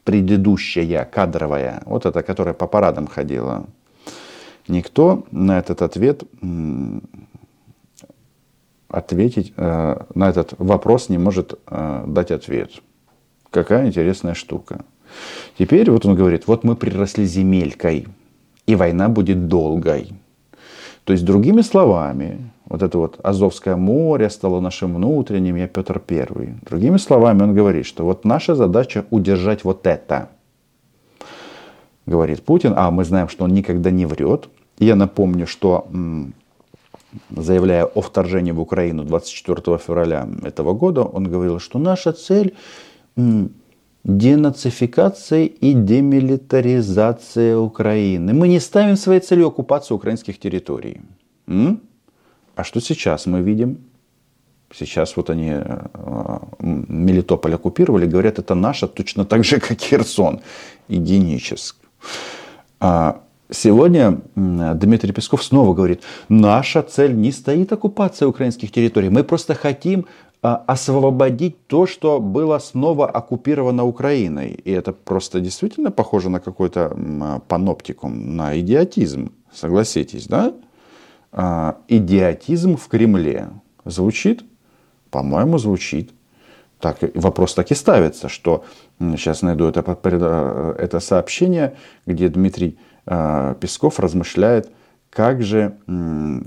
предыдущая, 0.05 1.05
кадровая, 1.05 1.83
вот 1.87 2.07
эта, 2.07 2.23
которая 2.23 2.55
по 2.55 2.67
парадам 2.67 3.07
ходила, 3.07 3.67
никто 4.69 5.25
на 5.31 5.59
этот 5.59 5.83
ответ 5.83 6.23
ответить, 8.89 9.53
э, 9.57 9.97
на 10.15 10.29
этот 10.29 10.55
вопрос 10.59 11.09
не 11.09 11.19
может 11.19 11.59
э, 11.67 12.05
дать 12.07 12.31
ответ. 12.31 12.71
Какая 13.51 13.87
интересная 13.87 14.35
штука. 14.35 14.85
Теперь 15.59 15.91
вот 15.91 16.07
он 16.07 16.15
говорит, 16.15 16.47
вот 16.47 16.65
мы 16.65 16.77
приросли 16.77 17.25
земелькой, 17.25 18.07
и 18.67 18.75
война 18.75 19.09
будет 19.09 19.49
долгой. 19.49 20.13
То 21.05 21.13
есть, 21.13 21.25
другими 21.25 21.63
словами, 21.63 22.51
вот 22.67 22.83
это 22.83 22.99
вот 22.99 23.21
Азовское 23.23 23.77
море 23.77 24.31
стало 24.31 24.61
нашим 24.61 24.95
внутренним, 24.95 25.57
я 25.57 25.69
Петр 25.69 25.99
Первый. 25.99 26.55
Другими 26.63 26.97
словами, 26.97 27.43
он 27.43 27.55
говорит, 27.55 27.87
что 27.87 28.05
вот 28.05 28.25
наша 28.25 28.55
задача 28.55 29.05
удержать 29.11 29.65
вот 29.65 29.87
это. 29.87 30.31
Говорит 32.07 32.43
Путин, 32.43 32.73
а 32.77 32.91
мы 32.91 33.05
знаем, 33.05 33.29
что 33.29 33.45
он 33.45 33.53
никогда 33.53 33.91
не 33.91 34.07
врет. 34.07 34.49
Я 34.79 34.97
напомню, 34.97 35.47
что 35.47 35.87
заявляя 37.31 37.85
о 37.85 38.01
вторжении 38.01 38.53
в 38.53 38.61
Украину 38.61 39.05
24 39.05 39.79
февраля 39.79 40.27
этого 40.43 40.73
года, 40.73 41.03
он 41.03 41.25
говорил, 41.25 41.61
что 41.61 41.79
наша 41.79 42.13
цель 42.13 42.55
денацификация 44.05 45.47
и 45.47 45.73
демилитаризация 45.73 47.57
Украины. 47.57 48.35
Мы 48.35 48.49
не 48.49 48.61
ставим 48.61 48.97
своей 48.97 49.21
целью 49.21 49.49
оккупацию 49.49 49.97
украинских 49.97 50.39
территорий. 50.39 51.01
М? 51.47 51.81
А 52.55 52.65
что 52.65 52.81
сейчас 52.81 53.27
мы 53.27 53.41
видим? 53.41 53.79
Сейчас 54.73 55.17
вот 55.17 55.31
они 55.31 55.53
э, 55.55 56.39
Мелитополь 56.61 57.55
оккупировали, 57.55 58.07
говорят, 58.07 58.39
это 58.39 58.55
наша 58.55 58.89
точно 58.89 59.25
так 59.25 59.45
же, 59.45 59.61
как 59.69 59.81
Херсон, 59.81 60.41
и 60.89 60.97
Геническ. 60.97 61.77
А 62.81 63.21
сегодня 63.51 64.21
Дмитрий 64.35 65.13
Песков 65.13 65.43
снова 65.45 65.75
говорит, 65.75 66.03
наша 66.29 66.83
цель 66.83 67.15
не 67.15 67.33
стоит 67.33 67.73
оккупация 67.73 68.29
украинских 68.29 68.71
территорий, 68.73 69.11
мы 69.11 69.23
просто 69.23 69.55
хотим 69.55 70.07
освободить 70.45 71.67
то, 71.69 71.87
что 71.87 72.21
было 72.21 72.59
снова 72.59 73.09
оккупировано 73.09 73.85
Украиной. 73.85 74.51
И 74.51 74.71
это 74.71 74.93
просто 74.93 75.41
действительно 75.41 75.91
похоже 75.91 76.29
на 76.29 76.39
какой-то 76.39 76.95
а, 76.95 77.39
паноптикум, 77.49 78.37
на 78.37 78.61
идиотизм, 78.61 79.33
согласитесь, 79.51 80.27
да? 80.27 80.53
А, 81.33 81.79
идиотизм 81.89 82.77
в 82.77 82.89
Кремле 82.89 83.49
звучит? 83.87 84.45
По-моему, 85.11 85.57
звучит. 85.57 86.11
Так, 86.79 86.99
вопрос 87.15 87.55
так 87.55 87.71
и 87.71 87.75
ставится, 87.75 88.29
что 88.29 88.65
сейчас 88.99 89.41
найду 89.41 89.65
это, 89.65 89.81
это 90.79 91.01
сообщение, 91.01 91.77
где 92.05 92.29
Дмитрий 92.29 92.79
Песков 93.07 93.99
размышляет, 93.99 94.71
как 95.09 95.43
же 95.43 95.79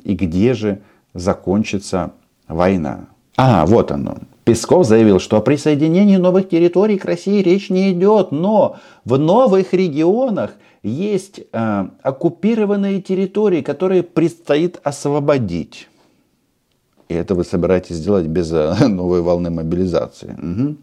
и 0.04 0.14
где 0.14 0.54
же 0.54 0.82
закончится 1.16 2.12
война. 2.48 3.08
А, 3.38 3.66
вот 3.68 3.92
оно. 3.92 4.18
Песков 4.44 4.88
заявил, 4.88 5.20
что 5.20 5.38
о 5.38 5.42
присоединении 5.42 6.18
новых 6.18 6.50
территорий 6.50 6.98
к 6.98 7.06
России 7.06 7.42
речь 7.42 7.70
не 7.70 7.92
идет, 7.92 8.32
но 8.32 8.78
в 9.06 9.20
новых 9.20 9.74
регионах 9.74 10.56
есть 10.82 11.42
э, 11.52 11.88
оккупированные 12.02 13.02
территории, 13.02 13.62
которые 13.62 14.04
предстоит 14.04 14.80
освободить. 14.84 15.88
И 17.10 17.14
это 17.14 17.36
вы 17.36 17.44
собираетесь 17.44 17.98
сделать 17.98 18.26
без 18.26 18.52
э, 18.52 18.88
новой 18.88 19.22
волны 19.22 19.50
мобилизации. 19.52 20.36
Угу. 20.42 20.76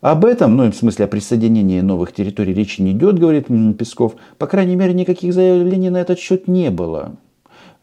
Об 0.00 0.24
этом, 0.24 0.56
ну, 0.56 0.70
в 0.70 0.76
смысле 0.76 1.06
о 1.06 1.08
присоединении 1.08 1.80
новых 1.80 2.12
территорий 2.12 2.54
речи 2.54 2.80
не 2.82 2.92
идет, 2.92 3.18
говорит 3.18 3.46
Песков. 3.78 4.14
По 4.38 4.46
крайней 4.46 4.76
мере, 4.76 4.94
никаких 4.94 5.34
заявлений 5.34 5.90
на 5.90 5.98
этот 5.98 6.18
счет 6.18 6.46
не 6.46 6.70
было. 6.70 7.16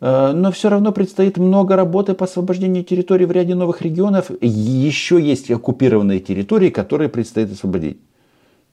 Э, 0.01 0.31
но 0.33 0.51
все 0.51 0.69
равно 0.69 0.91
предстоит 0.91 1.37
много 1.37 1.75
работы 1.75 2.13
по 2.13 2.25
освобождению 2.25 2.83
территорий 2.83 3.25
в 3.25 3.31
ряде 3.31 3.55
новых 3.55 3.81
регионов. 3.81 4.31
Еще 4.41 5.21
есть 5.21 5.49
оккупированные 5.51 6.19
территории, 6.19 6.69
которые 6.69 7.07
предстоит 7.07 7.51
освободить. 7.51 7.99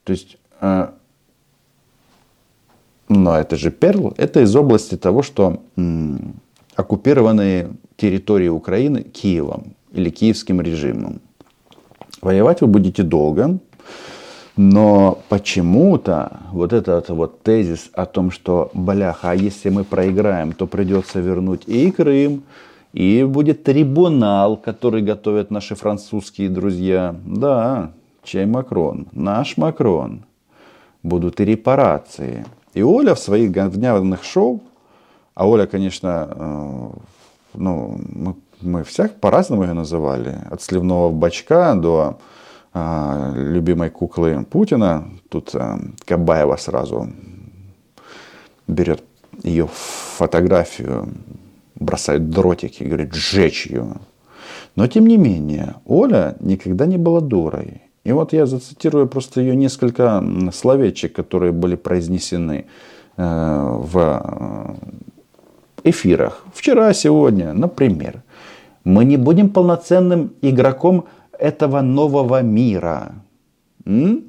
То 0.03 0.11
есть, 0.11 0.37
э, 0.59 0.89
но 3.07 3.37
это 3.37 3.55
же 3.55 3.71
Перл, 3.71 4.13
это 4.17 4.41
из 4.41 4.55
области 4.55 4.97
того, 4.97 5.23
что 5.23 5.61
оккупированные 6.75 7.71
территории 7.95 8.47
Украины 8.47 9.03
Киевом 9.03 9.75
или 9.91 10.09
киевским 10.09 10.61
режимом. 10.61 11.21
Воевать 12.21 12.61
вы 12.61 12.67
будете 12.67 13.03
долго, 13.03 13.59
но 14.61 15.19
почему-то 15.29 16.33
вот 16.51 16.73
этот 16.73 17.07
вот 17.07 17.43
тезис 17.43 17.89
о 17.93 18.05
том, 18.05 18.29
что, 18.29 18.69
бляха, 18.73 19.31
а 19.31 19.33
если 19.33 19.69
мы 19.69 19.85
проиграем, 19.85 20.51
то 20.51 20.67
придется 20.67 21.21
вернуть 21.21 21.63
и 21.65 21.89
Крым, 21.91 22.43
и 22.91 23.23
будет 23.23 23.63
трибунал, 23.63 24.57
который 24.57 25.01
готовят 25.01 25.49
наши 25.49 25.75
французские 25.75 26.49
друзья. 26.49 27.15
Да, 27.25 27.93
чей 28.21 28.45
Макрон? 28.45 29.07
Наш 29.13 29.55
Макрон. 29.55 30.25
Будут 31.03 31.39
и 31.39 31.45
репарации. 31.45 32.45
И 32.73 32.81
Оля 32.81 33.15
в 33.15 33.19
своих 33.19 33.51
говняных 33.51 34.25
шоу, 34.25 34.59
а 35.35 35.47
Оля, 35.47 35.67
конечно, 35.67 36.27
э, 36.29 36.87
ну, 37.53 37.97
мы, 38.13 38.35
мы 38.59 38.83
всяк 38.83 39.21
по-разному 39.21 39.63
ее 39.63 39.71
называли. 39.71 40.35
От 40.51 40.61
сливного 40.61 41.11
бачка 41.11 41.75
до 41.75 42.17
любимой 42.73 43.89
куклы 43.89 44.45
Путина. 44.49 45.09
Тут 45.29 45.55
а, 45.55 45.79
Кабаева 46.05 46.55
сразу 46.57 47.09
берет 48.67 49.03
ее 49.43 49.67
фотографию, 49.71 51.09
бросает 51.75 52.29
дротики 52.29 52.83
говорит, 52.83 53.13
сжечь 53.13 53.67
ее. 53.67 53.95
Но 54.75 54.87
тем 54.87 55.07
не 55.07 55.17
менее, 55.17 55.75
Оля 55.85 56.35
никогда 56.39 56.85
не 56.85 56.97
была 56.97 57.21
дурой. 57.21 57.81
И 58.03 58.11
вот 58.11 58.33
я 58.33 58.45
зацитирую 58.45 59.07
просто 59.07 59.41
ее 59.41 59.55
несколько 59.55 60.23
словечек, 60.53 61.13
которые 61.13 61.51
были 61.51 61.75
произнесены 61.75 62.65
э, 63.17 63.77
в 63.83 64.75
эфирах. 65.83 66.45
Вчера, 66.53 66.93
сегодня, 66.93 67.53
например. 67.53 68.23
Мы 68.85 69.05
не 69.05 69.17
будем 69.17 69.49
полноценным 69.49 70.33
игроком 70.41 71.05
этого 71.39 71.81
нового 71.81 72.41
мира. 72.41 73.13
М? 73.85 74.23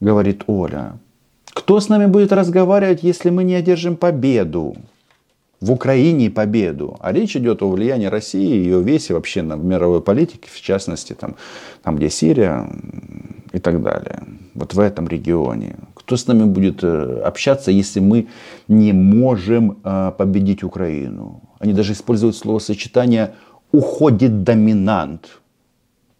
Говорит 0.00 0.44
Оля. 0.46 0.98
Кто 1.44 1.80
с 1.80 1.88
нами 1.88 2.06
будет 2.06 2.32
разговаривать, 2.32 3.02
если 3.02 3.30
мы 3.30 3.44
не 3.44 3.54
одержим 3.54 3.96
победу? 3.96 4.76
В 5.60 5.72
Украине 5.72 6.30
победу. 6.30 6.96
А 7.00 7.12
речь 7.12 7.36
идет 7.36 7.62
о 7.62 7.70
влиянии 7.70 8.06
России 8.06 8.54
и 8.54 8.64
ее 8.64 8.80
весе 8.80 9.14
вообще 9.14 9.42
на, 9.42 9.56
мировой 9.56 10.00
политике, 10.00 10.48
в 10.52 10.60
частности, 10.60 11.14
там, 11.14 11.34
там, 11.82 11.96
где 11.96 12.10
Сирия 12.10 12.70
и 13.52 13.58
так 13.58 13.82
далее. 13.82 14.22
Вот 14.54 14.74
в 14.74 14.78
этом 14.78 15.08
регионе. 15.08 15.74
Кто 15.94 16.16
с 16.16 16.28
нами 16.28 16.44
будет 16.44 16.84
э, 16.84 17.22
общаться, 17.26 17.72
если 17.72 18.00
мы 18.00 18.28
не 18.68 18.92
можем 18.92 19.78
э, 19.82 20.12
победить 20.16 20.62
Украину? 20.62 21.42
Они 21.58 21.72
даже 21.72 21.92
используют 21.92 22.36
словосочетание 22.36 23.34
«уходит 23.72 24.44
доминант» 24.44 25.40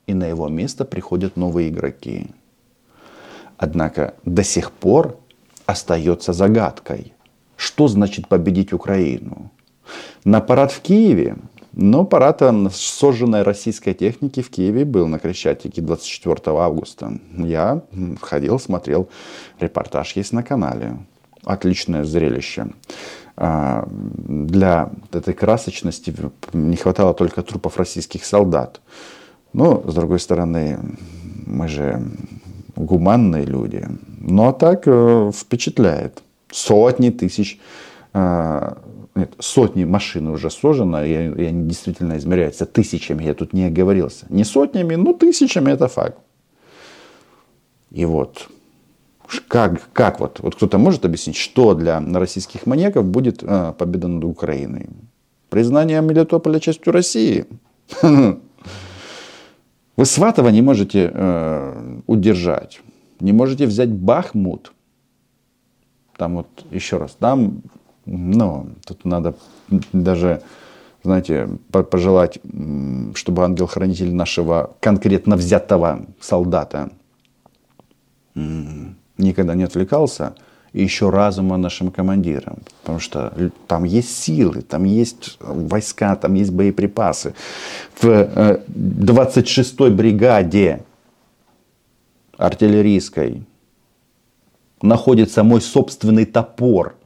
и 0.09 0.15
на 0.15 0.25
его 0.25 0.49
место 0.49 0.85
приходят 0.85 1.37
новые 1.37 1.69
игроки. 1.69 2.29
Однако 3.59 4.15
до 4.25 4.43
сих 4.43 4.73
пор 4.73 5.19
остается 5.67 6.33
загадкой, 6.33 7.13
что 7.57 7.89
значит 7.89 8.27
победить 8.27 8.73
Украину. 8.73 9.51
На 10.25 10.41
парад 10.41 10.73
в 10.73 10.81
Киеве, 10.81 11.37
но 11.73 12.05
парад 12.05 12.43
сожженной 12.73 13.43
российской 13.43 13.93
техники 13.93 14.41
в 14.41 14.51
Киеве 14.51 14.85
был 14.85 15.07
на 15.07 15.19
Крещатике 15.19 15.83
24 15.83 16.57
августа. 16.57 17.19
Я 17.37 17.83
ходил, 18.23 18.59
смотрел, 18.59 19.09
репортаж 19.61 20.17
есть 20.17 20.33
на 20.33 20.43
канале. 20.43 20.97
Отличное 21.45 22.05
зрелище. 22.05 22.69
А, 23.37 23.87
для 23.91 24.91
этой 25.13 25.35
красочности 25.35 26.15
не 26.53 26.77
хватало 26.77 27.13
только 27.15 27.43
трупов 27.43 27.77
российских 27.77 28.25
солдат. 28.25 28.81
Но, 29.53 29.83
с 29.87 29.95
другой 29.95 30.21
стороны, 30.21 30.79
мы 31.47 31.69
же 31.69 32.03
гуманные 32.77 33.45
люди. 33.45 33.87
Ну 34.21 34.49
а 34.49 34.53
так 34.53 34.83
э, 34.87 35.31
впечатляет. 35.35 36.23
Сотни 36.51 37.11
тысяч, 37.11 37.59
э, 38.15 38.75
нет, 39.15 39.33
сотни 39.39 39.85
машин 39.85 40.29
уже 40.29 40.51
сложено, 40.51 41.05
и, 41.05 41.11
и 41.11 41.45
они 41.47 41.69
действительно 41.69 42.17
измеряются 42.19 42.67
тысячами, 42.67 43.25
я 43.25 43.35
тут 43.35 43.53
не 43.53 43.65
оговорился. 43.65 44.27
Не 44.29 44.45
сотнями, 44.45 44.95
но 44.95 45.13
тысячами 45.13 45.73
это 45.73 45.89
факт. 45.89 46.19
И 47.91 48.05
вот, 48.05 48.49
как, 49.49 49.93
как 49.93 50.21
вот, 50.21 50.41
вот 50.41 50.55
кто-то 50.55 50.79
может 50.79 51.05
объяснить, 51.05 51.37
что 51.37 51.75
для 51.75 52.01
российских 52.01 52.67
маньяков 52.67 53.05
будет 53.05 53.43
э, 53.43 53.73
победа 53.77 54.09
над 54.09 54.25
Украиной? 54.25 54.89
Признание 55.49 56.03
Мелитополя 56.03 56.61
частью 56.61 56.93
России? 56.93 57.47
Вы 59.99 60.07
Сватова 60.07 60.51
не 60.51 60.63
можете 60.63 61.11
э, 61.13 62.01
удержать. 62.07 62.81
Не 63.19 63.33
можете 63.33 63.67
взять 63.67 63.91
Бахмут. 63.91 64.73
Там 66.17 66.37
вот 66.37 66.47
еще 66.71 66.99
раз, 66.99 67.17
там, 67.19 67.63
ну, 68.07 68.69
тут 68.87 69.05
надо 69.05 69.35
даже, 69.93 70.41
знаете, 71.03 71.49
пожелать, 71.73 72.39
чтобы 73.15 73.43
ангел-хранитель 73.43 74.15
нашего 74.15 74.77
конкретно 74.79 75.35
взятого 75.35 76.07
солдата 76.21 76.91
никогда 78.37 79.57
не 79.57 79.65
отвлекался– 79.65 80.37
и 80.73 80.83
еще 80.83 81.11
разума 81.11 81.57
нашим 81.57 81.91
командирам. 81.91 82.59
Потому 82.81 83.01
что 83.01 83.33
там 83.67 83.85
есть 83.85 84.17
силы, 84.17 84.63
там 84.63 84.85
есть 84.85 85.39
войска, 85.41 86.15
там 86.17 86.35
есть 86.35 86.53
боеприпасы. 86.53 87.35
В 88.01 88.07
26-й 88.07 89.89
э, 89.89 89.91
бригаде 89.91 90.81
артиллерийской 92.37 93.43
находится 94.83 95.43
мой 95.43 95.61
собственный 95.61 96.25
топор, 96.25 96.97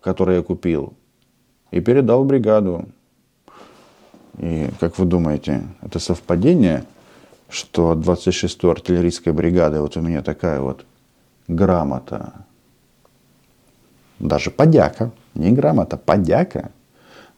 который 0.00 0.36
я 0.36 0.42
купил. 0.42 0.94
И 1.70 1.80
передал 1.80 2.24
в 2.24 2.26
бригаду. 2.26 2.86
И 4.38 4.68
как 4.80 4.98
вы 4.98 5.04
думаете, 5.06 5.62
это 5.82 5.98
совпадение, 5.98 6.84
что 7.48 7.92
26-й 7.94 8.70
артиллерийской 8.70 9.32
бригады, 9.32 9.80
вот 9.80 9.96
у 9.96 10.00
меня 10.00 10.22
такая 10.22 10.60
вот 10.60 10.84
грамота, 11.48 12.32
даже 14.20 14.50
подяка, 14.50 15.10
не 15.34 15.54
грамота, 15.54 15.96
подяка, 15.96 16.68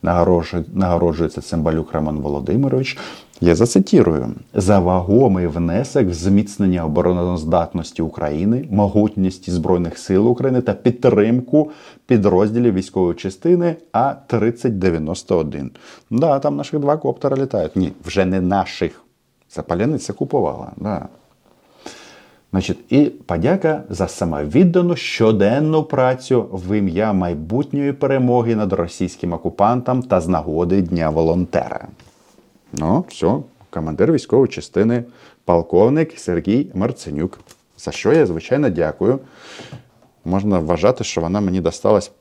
нагороджується 0.01 1.41
Цимбалюк 1.41 1.93
Роман 1.93 2.17
Володимирович. 2.17 2.97
Я 3.41 3.55
зацитирую 3.55 4.33
за 4.53 4.79
вагомий 4.79 5.47
внесок 5.47 6.07
в 6.07 6.13
зміцнення 6.13 6.85
обороноздатності 6.85 8.01
України, 8.01 8.67
могутності 8.71 9.51
Збройних 9.51 9.97
сил 9.97 10.27
України 10.27 10.61
та 10.61 10.73
підтримку 10.73 11.71
підрозділів 12.05 12.73
військової 12.73 13.15
частини 13.15 13.75
А 13.91 14.13
3091. 14.27 15.71
Да, 16.09 16.39
там 16.39 16.55
наших 16.55 16.79
два 16.79 16.97
коптера 16.97 17.37
літають. 17.37 17.75
Ні, 17.75 17.91
вже 18.05 18.25
не 18.25 18.41
наших. 18.41 19.01
Запаляниця 19.55 20.13
купувала. 20.13 20.71
Да. 20.77 21.07
Значить, 22.51 22.77
І 22.89 23.05
подяка 23.05 23.83
за 23.89 24.07
самовіддану 24.07 24.95
щоденну 24.95 25.83
працю 25.83 26.41
в 26.51 26.77
ім'я 26.77 27.13
майбутньої 27.13 27.93
перемоги 27.93 28.55
над 28.55 28.73
російським 28.73 29.33
окупантом 29.33 30.03
та 30.03 30.21
з 30.21 30.27
нагоди 30.27 30.81
Дня 30.81 31.09
волонтера. 31.09 31.87
Ну, 32.73 33.05
все, 33.07 33.35
командир 33.69 34.11
військової 34.11 34.47
частини, 34.47 35.03
полковник 35.45 36.19
Сергій 36.19 36.71
Марценюк. 36.73 37.39
За 37.77 37.91
що 37.91 38.13
я, 38.13 38.25
звичайно, 38.25 38.69
дякую. 38.69 39.19
Можна 40.25 40.59
вважати, 40.59 41.03
що 41.03 41.21
вона 41.21 41.41
мені 41.41 41.61
досталась 41.61 42.11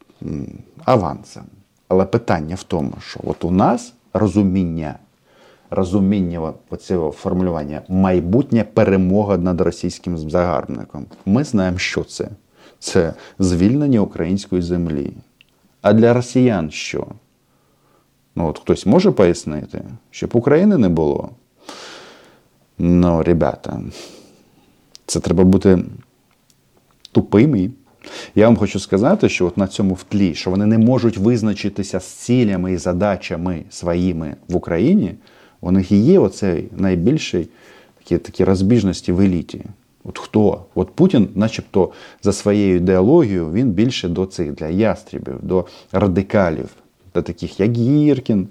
авансом. 0.84 1.42
Але 1.88 2.04
питання 2.04 2.54
в 2.54 2.62
тому, 2.62 2.92
що 3.00 3.20
от 3.24 3.44
у 3.44 3.50
нас 3.50 3.94
розуміння 4.12 4.94
розуміння 5.70 6.52
цього 6.81 7.11
формулювання 7.11 7.83
майбутня 7.88 8.64
перемога 8.74 9.38
над 9.38 9.61
російським 9.61 10.18
загарбником. 10.18 11.07
Ми 11.26 11.44
знаємо, 11.44 11.78
що 11.78 12.04
це. 12.04 12.28
Це 12.78 13.14
звільнення 13.38 14.00
української 14.00 14.62
землі. 14.62 15.12
А 15.83 15.92
для 15.92 16.12
росіян 16.12 16.70
що? 16.70 17.07
Ну, 18.37 18.48
от 18.48 18.59
хтось 18.59 18.87
може 18.87 19.11
пояснити, 19.11 19.83
щоб 20.11 20.31
України 20.33 20.78
не 20.78 20.88
було. 20.88 21.31
Ну, 22.78 23.22
ребята, 23.22 23.81
це 25.07 25.20
треба 25.20 25.44
бути 25.44 25.78
тупими. 27.12 27.70
Я 28.35 28.46
вам 28.46 28.57
хочу 28.57 28.81
сказати, 28.81 29.28
що 29.28 29.46
от 29.46 29.57
на 29.57 29.66
цьому 29.66 29.94
втлі, 29.94 30.35
що 30.35 30.50
вони 30.50 30.66
не 30.66 30.78
можуть 30.78 31.18
визначитися 31.18 32.00
з 32.00 32.07
цілями 32.07 32.72
і 32.72 32.76
задачами 32.76 33.64
своїми 33.70 34.37
в 34.48 34.57
Україні. 34.57 35.14
У 35.61 35.71
них 35.71 35.92
і 35.92 35.97
є 35.97 36.18
оцей 36.18 36.68
найбільший 36.77 37.49
такі, 37.99 38.18
такі 38.18 38.44
розбіжності 38.44 39.12
в 39.12 39.21
еліті. 39.21 39.64
От 40.05 40.18
хто? 40.18 40.64
От 40.75 40.90
Путін, 40.90 41.29
начебто, 41.35 41.92
за 42.23 42.33
своєю 42.33 42.77
ідеологією, 42.77 43.53
він 43.53 43.71
більше 43.71 44.09
до 44.09 44.27
цих 44.27 44.53
для 44.53 44.68
ястрібів, 44.68 45.35
до 45.42 45.66
радикалів, 45.92 46.68
до 47.14 47.23
таких, 47.23 47.61
як 47.61 47.73
Гіркін, 47.77 48.49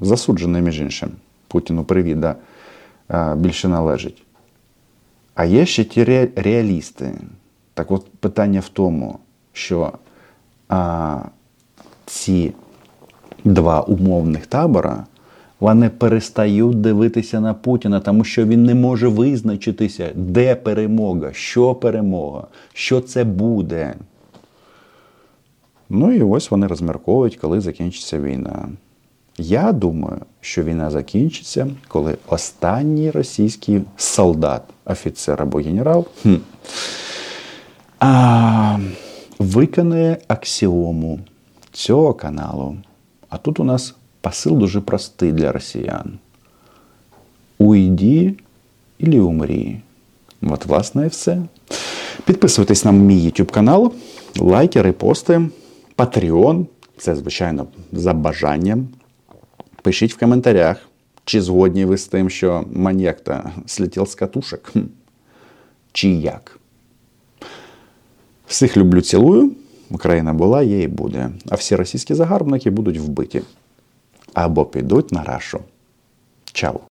засуджений, 0.00 0.62
між 0.62 0.80
іншим. 0.80 1.10
Путіну 1.48 1.84
привіт, 1.84 2.18
да, 2.20 2.36
більше 3.34 3.68
належить. 3.68 4.22
А 5.34 5.44
є 5.44 5.66
ще 5.66 5.84
ті 5.84 6.04
реалісти. 6.36 7.14
Так 7.74 7.90
от 7.90 8.06
питання 8.20 8.60
в 8.60 8.68
тому, 8.68 9.18
що 9.52 9.92
а, 10.68 11.20
ці 12.06 12.52
два 13.44 13.80
умовних 13.80 14.46
табора 14.46 15.06
вони 15.64 15.88
перестають 15.88 16.80
дивитися 16.80 17.40
на 17.40 17.54
Путіна, 17.54 18.00
тому 18.00 18.24
що 18.24 18.44
він 18.44 18.64
не 18.64 18.74
може 18.74 19.08
визначитися, 19.08 20.10
де 20.14 20.54
перемога, 20.54 21.32
що 21.32 21.74
перемога, 21.74 22.46
що 22.72 23.00
це 23.00 23.24
буде. 23.24 23.94
Ну 25.88 26.12
і 26.12 26.22
ось 26.22 26.50
вони 26.50 26.66
розмірковують, 26.66 27.36
коли 27.36 27.60
закінчиться 27.60 28.20
війна. 28.20 28.68
Я 29.38 29.72
думаю, 29.72 30.20
що 30.40 30.62
війна 30.62 30.90
закінчиться, 30.90 31.66
коли 31.88 32.16
останній 32.28 33.10
російський 33.10 33.82
солдат, 33.96 34.62
офіцер 34.84 35.42
або 35.42 35.58
генерал 35.58 36.06
хм, 36.22 36.34
а, 38.00 38.78
виконує 39.38 40.18
аксіому 40.28 41.20
цього 41.72 42.14
каналу. 42.14 42.76
А 43.28 43.36
тут 43.36 43.60
у 43.60 43.64
нас 43.64 43.94
посил 44.24 44.56
дуже 44.56 44.80
простий 44.80 45.32
для 45.32 45.52
росіян. 45.52 46.18
Уйди 47.58 48.34
или 49.00 49.20
умрі. 49.20 49.80
От, 50.42 50.66
власне, 50.66 51.04
і 51.04 51.08
все. 51.08 51.42
Підписуйтесь 52.24 52.84
на 52.84 52.92
мій 52.92 53.26
YouTube 53.26 53.52
канал, 53.52 53.92
лайки, 54.38 54.82
репости, 54.82 55.48
Patreon. 55.96 56.66
Це, 56.98 57.16
звичайно, 57.16 57.66
за 57.92 58.12
бажанням. 58.12 58.88
Пишіть 59.82 60.14
в 60.14 60.18
коментарях, 60.18 60.88
чи 61.24 61.42
згодні 61.42 61.84
ви 61.84 61.98
з 61.98 62.06
тим, 62.06 62.30
що 62.30 62.64
маньяк-то 62.72 63.50
слетів 63.66 64.08
з 64.08 64.14
катушок. 64.14 64.72
Чи 65.92 66.08
як. 66.08 66.58
Всіх 68.46 68.76
люблю, 68.76 69.00
цілую. 69.00 69.52
Україна 69.90 70.34
була, 70.34 70.62
є 70.62 70.82
і 70.82 70.88
буде. 70.88 71.30
А 71.50 71.54
всі 71.54 71.76
російські 71.76 72.14
загарбники 72.14 72.70
будуть 72.70 72.98
вбиті 72.98 73.42
або 74.33 74.65
підуть 74.65 75.11
на 75.11 75.23
рашу. 75.23 75.59
Чао! 76.51 76.79